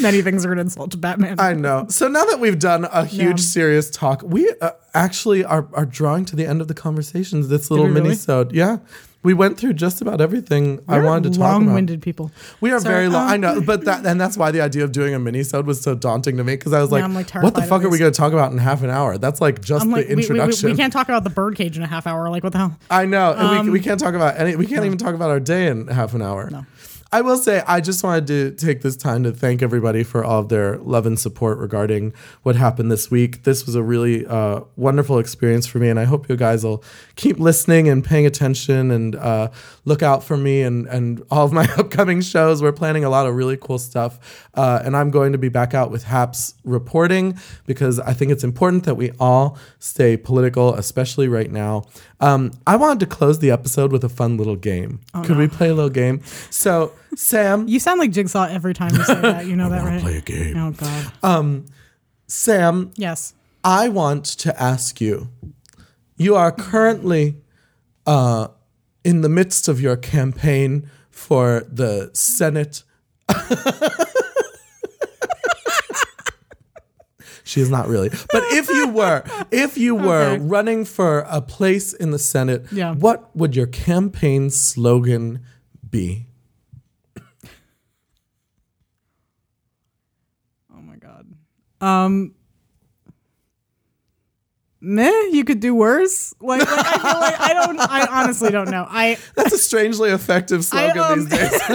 Many 0.02 0.22
things 0.22 0.46
are 0.46 0.52
an 0.52 0.60
insult 0.60 0.92
to 0.92 0.98
Batman. 0.98 1.40
I 1.40 1.54
know. 1.54 1.86
So 1.90 2.08
now 2.08 2.26
that 2.26 2.40
we've 2.40 2.60
done 2.60 2.86
a 2.86 3.06
huge, 3.06 3.40
Yeah. 3.40 3.46
serious 3.46 3.90
talk, 3.90 4.22
we 4.24 4.52
uh, 4.62 4.72
actually 4.94 5.44
are, 5.44 5.68
are 5.74 5.86
drawing 5.86 6.26
to 6.26 6.36
the 6.36 6.46
end 6.46 6.62
of 6.62 6.68
the 6.68 6.74
conversations. 6.74 7.48
This 7.48 7.70
little 7.70 7.88
really? 7.88 8.02
mini-sode. 8.02 8.52
Yeah. 8.54 8.78
We 9.24 9.34
went 9.34 9.58
through 9.58 9.74
just 9.74 10.04
about 10.04 10.22
everything 10.22 10.82
I 10.88 11.00
We're 11.00 11.06
wanted 11.06 11.24
to 11.34 11.40
talk 11.40 11.48
about. 11.58 11.66
long-winded 11.66 12.00
people. 12.04 12.32
We 12.62 12.70
are 12.72 12.80
very 12.80 13.08
long. 13.08 13.24
um, 13.24 13.30
I 13.32 13.38
know, 13.38 13.60
but 13.60 13.86
that 13.86 14.06
and 14.06 14.22
that's 14.22 14.38
why 14.38 14.52
the 14.52 14.62
idea 14.62 14.84
of 14.84 14.92
doing 14.92 15.16
a 15.16 15.20
mini-sode 15.20 15.66
was 15.66 15.82
so 15.82 15.96
daunting 15.96 16.38
to 16.38 16.44
me 16.44 16.54
because 16.54 16.74
I 16.74 16.82
was 16.82 16.92
like, 16.92 17.04
like, 17.12 17.34
what 17.44 17.56
the 17.56 17.64
fuck 17.64 17.84
are 17.84 17.90
we 17.90 17.98
going 17.98 18.12
to 18.12 18.16
talk 18.16 18.34
about 18.34 18.52
in 18.52 18.60
half 18.60 18.84
an 18.84 18.92
hour? 18.92 19.18
That's 19.18 19.42
like 19.42 19.62
just 19.64 19.84
I'm 19.84 19.90
like, 19.90 20.06
the 20.08 20.10
we, 20.10 20.16
we, 20.16 20.16
we, 20.18 20.22
introduction. 20.22 20.70
we 20.70 20.76
can't 20.78 20.94
talk 20.94 21.10
about 21.10 21.24
the 21.24 21.32
birdcage 21.32 21.76
in 21.76 21.82
a 21.82 21.88
half 21.88 22.06
hour. 22.06 22.30
Like, 22.30 22.44
what 22.44 22.52
the 22.52 22.60
hell? 22.60 22.78
I 22.92 23.06
know. 23.06 23.34
Um, 23.36 23.66
we, 23.66 23.72
we 23.72 23.80
can't 23.80 24.00
talk 24.00 24.14
about 24.14 24.38
any. 24.40 24.56
We 24.56 24.68
can't 24.68 24.86
even 24.86 25.00
talk 25.00 25.16
about 25.16 25.32
our 25.32 25.40
day 25.40 25.70
in 25.70 25.88
half 25.88 26.14
an 26.14 26.22
hour. 26.22 26.48
No. 26.52 26.68
I 27.16 27.22
will 27.22 27.38
say, 27.38 27.64
I 27.66 27.80
just 27.80 28.04
wanted 28.04 28.28
to 28.28 28.52
take 28.52 28.82
this 28.82 28.98
time 28.98 29.24
to 29.24 29.32
thank 29.32 29.62
everybody 29.62 30.04
for 30.04 30.26
all 30.26 30.42
of 30.42 30.50
their 30.50 30.78
love 30.80 31.06
and 31.06 31.18
support 31.18 31.60
regarding 31.60 32.12
what 32.44 32.58
happened 32.58 32.92
this 32.92 33.10
week. 33.10 33.44
This 33.44 33.66
was 33.66 33.74
a 33.74 33.82
really 33.82 34.26
uh, 34.26 34.64
wonderful 34.76 35.18
experience 35.20 35.66
for 35.66 35.80
me, 35.80 35.88
and 35.88 35.98
I 35.98 36.04
hope 36.04 36.28
you 36.28 36.36
guys 36.36 36.66
will 36.66 36.84
keep 37.16 37.40
listening 37.40 37.88
and 37.88 38.04
paying 38.04 38.26
attention 38.26 38.92
and 38.92 39.16
uh, 39.16 39.50
look 39.86 40.04
out 40.04 40.26
for 40.26 40.36
me 40.36 40.62
and, 40.62 40.88
and 40.88 41.24
all 41.32 41.46
of 41.46 41.54
my 41.54 41.64
upcoming 41.78 42.20
shows. 42.20 42.62
We're 42.62 42.74
planning 42.74 43.06
a 43.06 43.10
lot 43.10 43.28
of 43.28 43.36
really 43.36 43.56
cool 43.56 43.80
stuff, 43.80 44.50
uh, 44.54 44.82
and 44.84 44.98
I'm 44.98 45.10
going 45.10 45.32
to 45.32 45.38
be 45.38 45.48
back 45.48 45.74
out 45.74 45.92
with 45.92 46.04
HAPPS 46.04 46.56
reporting 46.66 47.40
because 47.66 47.98
I 47.98 48.12
think 48.12 48.34
it's 48.34 48.44
important 48.44 48.84
that 48.84 48.96
we 48.96 49.12
all 49.22 49.58
stay 49.80 50.18
political, 50.18 50.74
especially 50.74 51.30
right 51.30 51.50
now. 51.50 51.86
Um, 52.22 52.52
I 52.66 52.76
wanted 52.78 53.00
to 53.02 53.06
close 53.08 53.40
the 53.40 53.52
episode 53.52 53.92
with 53.92 54.04
a 54.04 54.10
fun 54.10 54.38
little 54.38 54.56
game. 54.56 55.02
Could 55.24 55.38
we 55.38 55.48
play 55.48 55.70
a 55.70 55.74
little 55.74 55.90
game? 55.90 56.22
So, 56.50 56.94
Sam, 57.16 57.68
You 57.68 57.80
sound 57.80 58.00
like 58.00 58.12
Jigsaw 58.12 58.46
every 58.46 58.74
time 58.74 58.94
you 58.96 59.04
say 59.04 59.20
that. 59.22 59.46
You 59.46 59.56
know 59.58 59.70
that, 59.70 59.84
right? 59.84 60.02
play 60.02 60.18
a 60.18 60.22
game. 60.22 60.56
Oh 60.58 60.72
God. 60.72 61.12
Um, 61.24 61.66
Sam, 62.28 62.92
Yes. 62.96 63.34
I 63.64 63.90
want 63.90 64.26
to 64.26 64.62
ask 64.62 65.02
you. 65.02 65.30
You 66.18 66.36
are 66.36 66.52
currently 66.52 67.36
uh, 68.06 68.48
in 69.04 69.22
the 69.22 69.30
midst 69.30 69.68
of 69.68 69.82
your 69.82 69.98
campaign 69.98 70.90
for 71.10 71.66
the 71.70 72.12
Senate. 72.14 72.84
she 77.56 77.62
is 77.62 77.70
not 77.70 77.88
really, 77.88 78.10
but 78.10 78.44
if 78.52 78.68
you 78.70 78.90
were, 78.90 79.24
if 79.50 79.78
you 79.78 79.96
were 80.10 80.32
Okay. 80.34 80.44
running 80.44 80.84
for 80.84 81.20
a 81.30 81.42
place 81.42 81.94
in 81.94 82.12
the 82.12 82.20
Senate, 82.20 82.66
Yeah. 82.70 82.94
what 82.94 83.34
would 83.34 83.56
your 83.56 83.66
campaign 83.68 84.50
slogan 84.50 85.40
be? 85.90 86.26
Oh 90.70 90.82
my 90.82 90.98
god. 90.98 91.28
Um 91.80 92.34
Meh, 94.82 95.30
you 95.32 95.46
could 95.46 95.62
do 95.62 95.74
worse. 95.74 96.34
Like, 96.42 96.60
like 96.60 96.70
I 96.70 96.98
feel 97.00 97.20
like 97.22 97.40
I 97.40 97.54
don't 97.54 97.80
I 97.80 98.22
honestly 98.22 98.52
don't 98.52 98.70
know. 98.70 98.86
I 98.88 99.18
That's 99.36 99.54
a 99.54 99.58
strangely 99.58 100.10
effective 100.10 100.66
slogan 100.66 100.98
um, 101.00 101.20
these 101.20 101.30
days. 101.30 101.62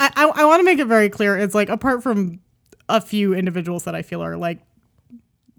I, 0.00 0.12
I, 0.14 0.30
I 0.36 0.44
want 0.44 0.60
to 0.60 0.64
make 0.64 0.78
it 0.78 0.86
very 0.86 1.08
clear. 1.10 1.36
It's 1.36 1.56
like 1.56 1.68
apart 1.68 2.04
from 2.04 2.38
a 2.88 3.00
few 3.00 3.34
individuals 3.34 3.84
that 3.84 3.94
I 3.94 4.02
feel 4.02 4.22
are 4.22 4.36
like 4.36 4.58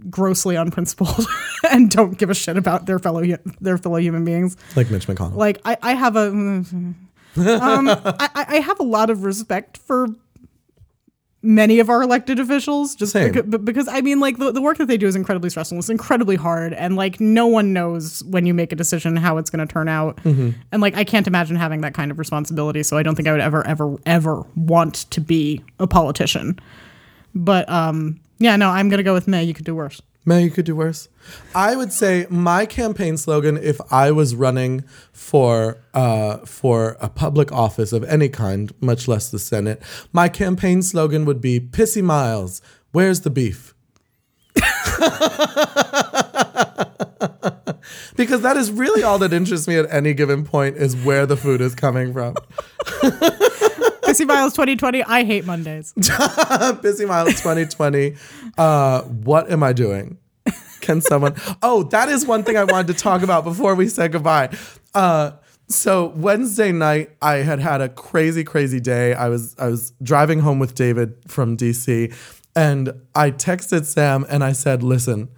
grossly 0.10 0.56
unprincipled 0.56 1.26
and 1.70 1.90
don't 1.90 2.18
give 2.18 2.30
a 2.30 2.36
shit 2.36 2.58
about 2.58 2.86
their 2.86 3.00
fellow 3.00 3.24
their 3.60 3.78
fellow 3.78 3.98
human 3.98 4.24
beings. 4.24 4.58
like 4.76 4.90
Mitch 4.90 5.08
McConnell. 5.08 5.36
Like 5.36 5.60
I, 5.66 5.78
I 5.82 5.94
have 5.94 6.16
a 6.16 6.28
um, 6.30 6.96
I, 7.38 8.46
I 8.48 8.60
have 8.60 8.80
a 8.80 8.84
lot 8.84 9.10
of 9.10 9.24
respect 9.24 9.78
for 9.78 10.08
many 11.42 11.80
of 11.80 11.90
our 11.90 12.02
elected 12.02 12.38
officials 12.38 12.96
just 12.96 13.16
beca- 13.16 13.64
because 13.64 13.88
I 13.88 14.02
mean 14.02 14.20
like 14.20 14.38
the, 14.38 14.52
the 14.52 14.62
work 14.62 14.78
that 14.78 14.88
they 14.88 14.98
do 14.98 15.08
is 15.08 15.16
incredibly 15.16 15.50
stressful. 15.50 15.78
It's 15.78 15.90
incredibly 15.90 16.36
hard 16.36 16.74
and 16.74 16.96
like 16.96 17.20
no 17.20 17.48
one 17.48 17.72
knows 17.72 18.24
when 18.26 18.46
you 18.46 18.54
make 18.54 18.72
a 18.72 18.76
decision 18.76 19.16
how 19.16 19.38
it's 19.38 19.50
going 19.50 19.66
to 19.66 19.72
turn 19.72 19.88
out. 19.88 20.18
Mm-hmm. 20.18 20.52
And 20.72 20.82
like 20.82 20.96
I 20.96 21.04
can't 21.04 21.28
imagine 21.28 21.56
having 21.56 21.82
that 21.82 21.94
kind 21.94 22.12
of 22.12 22.20
responsibility, 22.20 22.84
so 22.84 22.98
I 22.98 23.04
don't 23.04 23.16
think 23.16 23.28
I 23.28 23.32
would 23.32 23.42
ever 23.42 23.66
ever 23.66 23.98
ever 24.06 24.44
want 24.56 24.96
to 25.12 25.22
be 25.22 25.64
a 25.80 25.88
politician. 25.88 26.60
But 27.34 27.70
um 27.70 28.20
yeah, 28.40 28.56
no, 28.56 28.70
I'm 28.70 28.90
to 28.90 29.04
go 29.04 29.14
with 29.14 29.28
May. 29.28 29.44
You 29.44 29.54
could 29.54 29.66
do 29.66 29.76
worse. 29.76 30.02
May 30.26 30.44
you 30.44 30.52
could 30.52 30.66
do 30.66 30.76
worse. 30.76 31.08
I 31.56 31.76
would 31.76 31.92
say 31.92 32.28
my 32.30 32.66
campaign 32.66 33.18
slogan, 33.18 33.58
if 33.58 33.80
I 33.92 34.12
was 34.12 34.36
running 34.36 34.84
for 35.12 35.84
uh, 35.94 36.38
for 36.40 36.98
a 37.00 37.10
public 37.10 37.52
office 37.52 37.94
of 37.94 38.04
any 38.04 38.30
kind, 38.30 38.72
much 38.82 39.08
less 39.08 39.32
the 39.32 39.40
Senate, 39.40 39.82
my 40.14 40.30
campaign 40.30 40.82
slogan 40.82 41.26
would 41.26 41.42
be 41.42 41.60
"Pissi 41.60 42.04
Myles, 42.04 42.62
where's 42.92 43.22
the 43.22 43.30
beef?" 43.30 43.74
because 48.16 48.42
that 48.42 48.58
is 48.58 48.72
really 48.72 49.04
all 49.04 49.18
that 49.20 49.34
interests 49.34 49.68
me 49.68 49.78
at 49.78 49.92
any 49.92 50.14
given 50.14 50.44
point 50.44 50.78
is 50.78 50.96
where 50.96 51.26
the 51.26 51.38
food 51.38 51.62
is 51.62 51.74
coming 51.74 52.14
from. 52.14 52.36
Pissi 54.20 54.28
Myles 54.28 54.54
2020. 54.54 55.04
I 55.04 55.24
hate 55.24 55.46
Mondays. 55.46 55.94
Pissi 55.98 57.08
Myles 57.08 57.36
2020. 57.42 58.16
Uh, 58.58 59.04
what 59.04 59.50
am 59.50 59.64
I 59.64 59.72
doing? 59.72 60.18
Can 60.82 61.02
someone? 61.02 61.36
Oh, 61.62 61.84
that 61.84 62.10
is 62.10 62.26
one 62.26 62.44
thing 62.44 62.58
I 62.58 62.66
wanted 62.66 62.88
to 62.88 63.02
talk 63.02 63.22
about 63.22 63.44
before 63.44 63.76
we 63.76 63.88
say 63.88 64.08
goodbye. 64.08 64.50
Uh, 64.94 65.32
so 65.68 66.08
Wednesday 66.16 66.72
night, 66.72 67.12
I 67.22 67.36
had 67.36 67.60
had 67.60 67.80
a 67.80 67.90
crazy, 67.90 68.44
crazy 68.44 68.80
day. 68.80 69.14
I 69.14 69.30
was 69.30 69.56
I 69.58 69.68
was 69.68 69.92
driving 70.02 70.40
home 70.40 70.60
with 70.60 70.76
David 70.76 71.16
from 71.28 71.56
DC, 71.56 72.14
and 72.56 72.94
I 73.16 73.32
texted 73.32 73.86
Sam 73.86 74.26
and 74.30 74.44
I 74.44 74.52
said, 74.52 74.84
"Listen, 74.84 75.30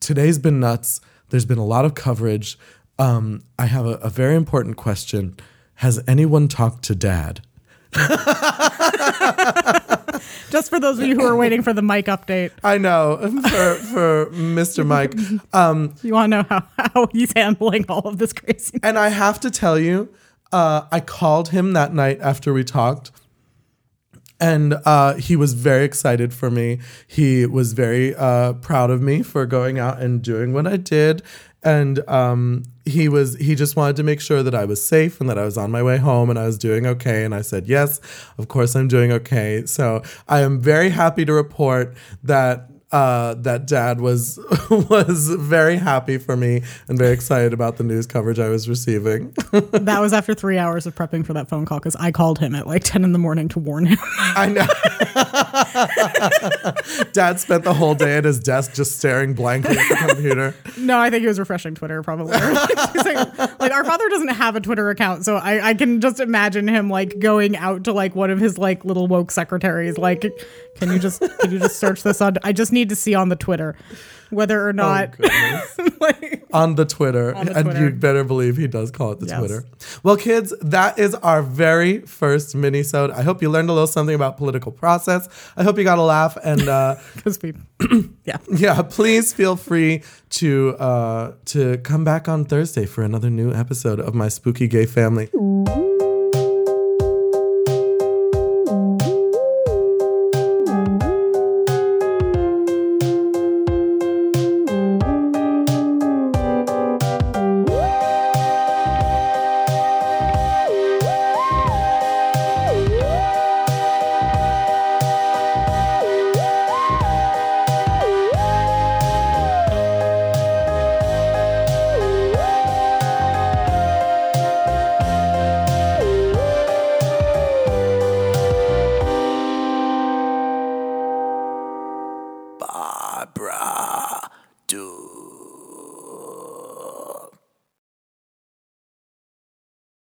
today's 0.00 0.38
been 0.38 0.60
nuts. 0.60 1.00
There's 1.28 1.46
been 1.46 1.58
a 1.58 1.64
lot 1.64 1.84
of 1.84 1.94
coverage. 1.94 2.58
Um, 2.98 3.42
I 3.58 3.66
have 3.66 3.86
a, 3.86 3.94
a 3.96 4.10
very 4.10 4.34
important 4.34 4.76
question. 4.76 5.36
Has 5.76 6.02
anyone 6.06 6.48
talked 6.48 6.84
to 6.84 6.94
Dad?" 6.94 7.40
Just 10.50 10.70
for 10.70 10.80
those 10.80 10.98
of 10.98 11.06
you 11.06 11.14
who 11.14 11.24
are 11.24 11.36
waiting 11.36 11.62
for 11.62 11.72
the 11.72 11.82
Mike 11.82 12.06
update, 12.06 12.50
I 12.62 12.78
know 12.78 13.18
for 13.42 13.74
for 13.74 14.26
Mr. 14.32 14.86
Mike. 14.86 15.14
Um, 15.52 15.94
you 16.02 16.14
want 16.14 16.32
to 16.32 16.38
know 16.38 16.46
how, 16.48 16.66
how 16.76 17.06
he's 17.12 17.32
handling 17.34 17.86
all 17.88 18.06
of 18.06 18.18
this 18.18 18.32
crazy. 18.32 18.78
and 18.82 18.98
I 18.98 19.08
have 19.08 19.40
to 19.40 19.50
tell 19.50 19.78
you, 19.78 20.12
uh, 20.52 20.86
I 20.90 21.00
called 21.00 21.50
him 21.50 21.72
that 21.72 21.94
night 21.94 22.18
after 22.20 22.52
we 22.52 22.64
talked. 22.64 23.10
And 24.40 24.74
uh, 24.84 25.14
he 25.14 25.36
was 25.36 25.54
very 25.54 25.84
excited 25.84 26.34
for 26.34 26.50
me. 26.50 26.80
He 27.06 27.46
was 27.46 27.72
very 27.72 28.14
uh, 28.16 28.54
proud 28.54 28.90
of 28.90 29.00
me 29.00 29.22
for 29.22 29.46
going 29.46 29.78
out 29.78 30.00
and 30.00 30.20
doing 30.20 30.52
what 30.52 30.66
I 30.66 30.76
did. 30.76 31.22
And 31.64 32.06
um, 32.08 32.64
he 32.84 33.08
was 33.08 33.36
he 33.36 33.54
just 33.54 33.74
wanted 33.74 33.96
to 33.96 34.02
make 34.02 34.20
sure 34.20 34.42
that 34.42 34.54
I 34.54 34.64
was 34.66 34.84
safe 34.84 35.20
and 35.20 35.30
that 35.30 35.38
I 35.38 35.44
was 35.44 35.56
on 35.56 35.70
my 35.70 35.82
way 35.82 35.96
home 35.96 36.28
and 36.28 36.38
I 36.38 36.44
was 36.44 36.58
doing 36.58 36.86
okay. 36.86 37.24
And 37.24 37.34
I 37.34 37.40
said, 37.40 37.66
yes, 37.66 38.00
of 38.36 38.48
course 38.48 38.74
I'm 38.76 38.88
doing 38.88 39.10
okay. 39.12 39.64
So 39.64 40.02
I 40.28 40.40
am 40.40 40.60
very 40.60 40.90
happy 40.90 41.24
to 41.24 41.32
report 41.32 41.96
that 42.22 42.68
uh, 42.92 43.34
that 43.34 43.66
dad 43.66 44.00
was 44.00 44.38
was 44.70 45.28
very 45.30 45.76
happy 45.76 46.18
for 46.18 46.36
me 46.36 46.62
and 46.88 46.96
very 46.96 47.12
excited 47.12 47.52
about 47.52 47.76
the 47.76 47.84
news 47.84 48.06
coverage 48.06 48.38
I 48.38 48.48
was 48.48 48.68
receiving. 48.68 49.34
That 49.84 50.00
was 50.00 50.12
after 50.12 50.34
three 50.34 50.58
hours 50.58 50.86
of 50.86 50.94
prepping 50.94 51.26
for 51.26 51.32
that 51.34 51.48
phone 51.48 51.64
call 51.66 51.78
because 51.78 51.96
I 51.96 52.10
called 52.10 52.38
him 52.38 52.54
at 52.54 52.66
like 52.66 52.82
10 52.84 53.04
in 53.04 53.12
the 53.12 53.18
morning 53.18 53.48
to 53.50 53.58
warn 53.58 53.86
him. 53.86 53.98
I 54.18 54.46
know. 54.46 54.66
dad 57.12 57.38
spent 57.38 57.64
the 57.64 57.74
whole 57.74 57.94
day 57.94 58.16
at 58.16 58.24
his 58.24 58.40
desk 58.40 58.74
just 58.74 58.98
staring 58.98 59.34
blankly 59.34 59.76
at 59.76 59.88
the 59.88 60.06
computer. 60.08 60.54
no, 60.78 60.98
I 60.98 61.10
think 61.10 61.20
he 61.20 61.26
was 61.26 61.38
refreshing 61.38 61.74
Twitter 61.74 62.02
probably. 62.02 62.32
Like, 62.32 63.60
like, 63.60 63.72
our 63.72 63.84
father 63.84 64.08
doesn't 64.08 64.28
have 64.28 64.56
a 64.56 64.60
Twitter 64.60 64.90
account, 64.90 65.24
so 65.24 65.36
I, 65.36 65.68
I 65.68 65.74
can 65.74 66.00
just 66.00 66.18
imagine 66.20 66.66
him 66.66 66.88
like 66.90 67.18
going 67.18 67.56
out 67.56 67.84
to 67.84 67.92
like 67.92 68.14
one 68.14 68.30
of 68.30 68.40
his 68.40 68.58
like 68.58 68.84
little 68.84 69.06
woke 69.06 69.30
secretaries, 69.30 69.98
like, 69.98 70.24
can 70.76 70.90
you 70.92 70.98
just 70.98 71.20
can 71.40 71.50
you 71.50 71.58
just 71.58 71.78
search 71.78 72.02
this 72.02 72.20
on? 72.20 72.36
I 72.42 72.52
just 72.52 72.72
need 72.72 72.88
to 72.90 72.96
see 72.96 73.14
on 73.14 73.28
the 73.28 73.36
Twitter 73.36 73.76
whether 74.30 74.66
or 74.66 74.72
not 74.72 75.14
like 76.00 76.44
On 76.52 76.74
the 76.74 76.84
Twitter. 76.84 77.34
On 77.34 77.46
the 77.46 77.56
and 77.56 77.64
Twitter. 77.66 77.84
you 77.84 77.90
better 77.90 78.24
believe 78.24 78.56
he 78.56 78.66
does 78.66 78.90
call 78.90 79.12
it 79.12 79.20
the 79.20 79.26
Yes. 79.26 79.38
Twitter. 79.38 79.64
Well, 80.02 80.16
kids, 80.16 80.52
that 80.60 80.98
is 80.98 81.14
our 81.16 81.40
very 81.42 82.00
first 82.00 82.54
mini-sode. 82.56 83.10
I 83.12 83.22
hope 83.22 83.42
you 83.42 83.50
learned 83.50 83.68
a 83.70 83.72
little 83.72 83.86
something 83.86 84.14
about 84.14 84.36
political 84.36 84.72
process. 84.72 85.28
I 85.56 85.62
hope 85.62 85.78
you 85.78 85.84
got 85.84 85.98
a 85.98 86.02
laugh. 86.02 86.36
And 86.42 86.68
uh, 86.68 86.96
we, 87.42 87.54
yeah. 88.24 88.38
yeah, 88.50 88.82
please 88.82 89.32
feel 89.32 89.54
free 89.56 90.02
to 90.30 90.74
uh, 90.78 91.34
to 91.46 91.78
come 91.78 92.02
back 92.02 92.28
on 92.28 92.44
Thursday 92.44 92.86
for 92.86 93.04
another 93.04 93.30
new 93.30 93.52
episode 93.52 94.00
of 94.00 94.14
My 94.14 94.28
Spooky 94.28 94.66
Gay 94.66 94.86
Family. 94.86 95.28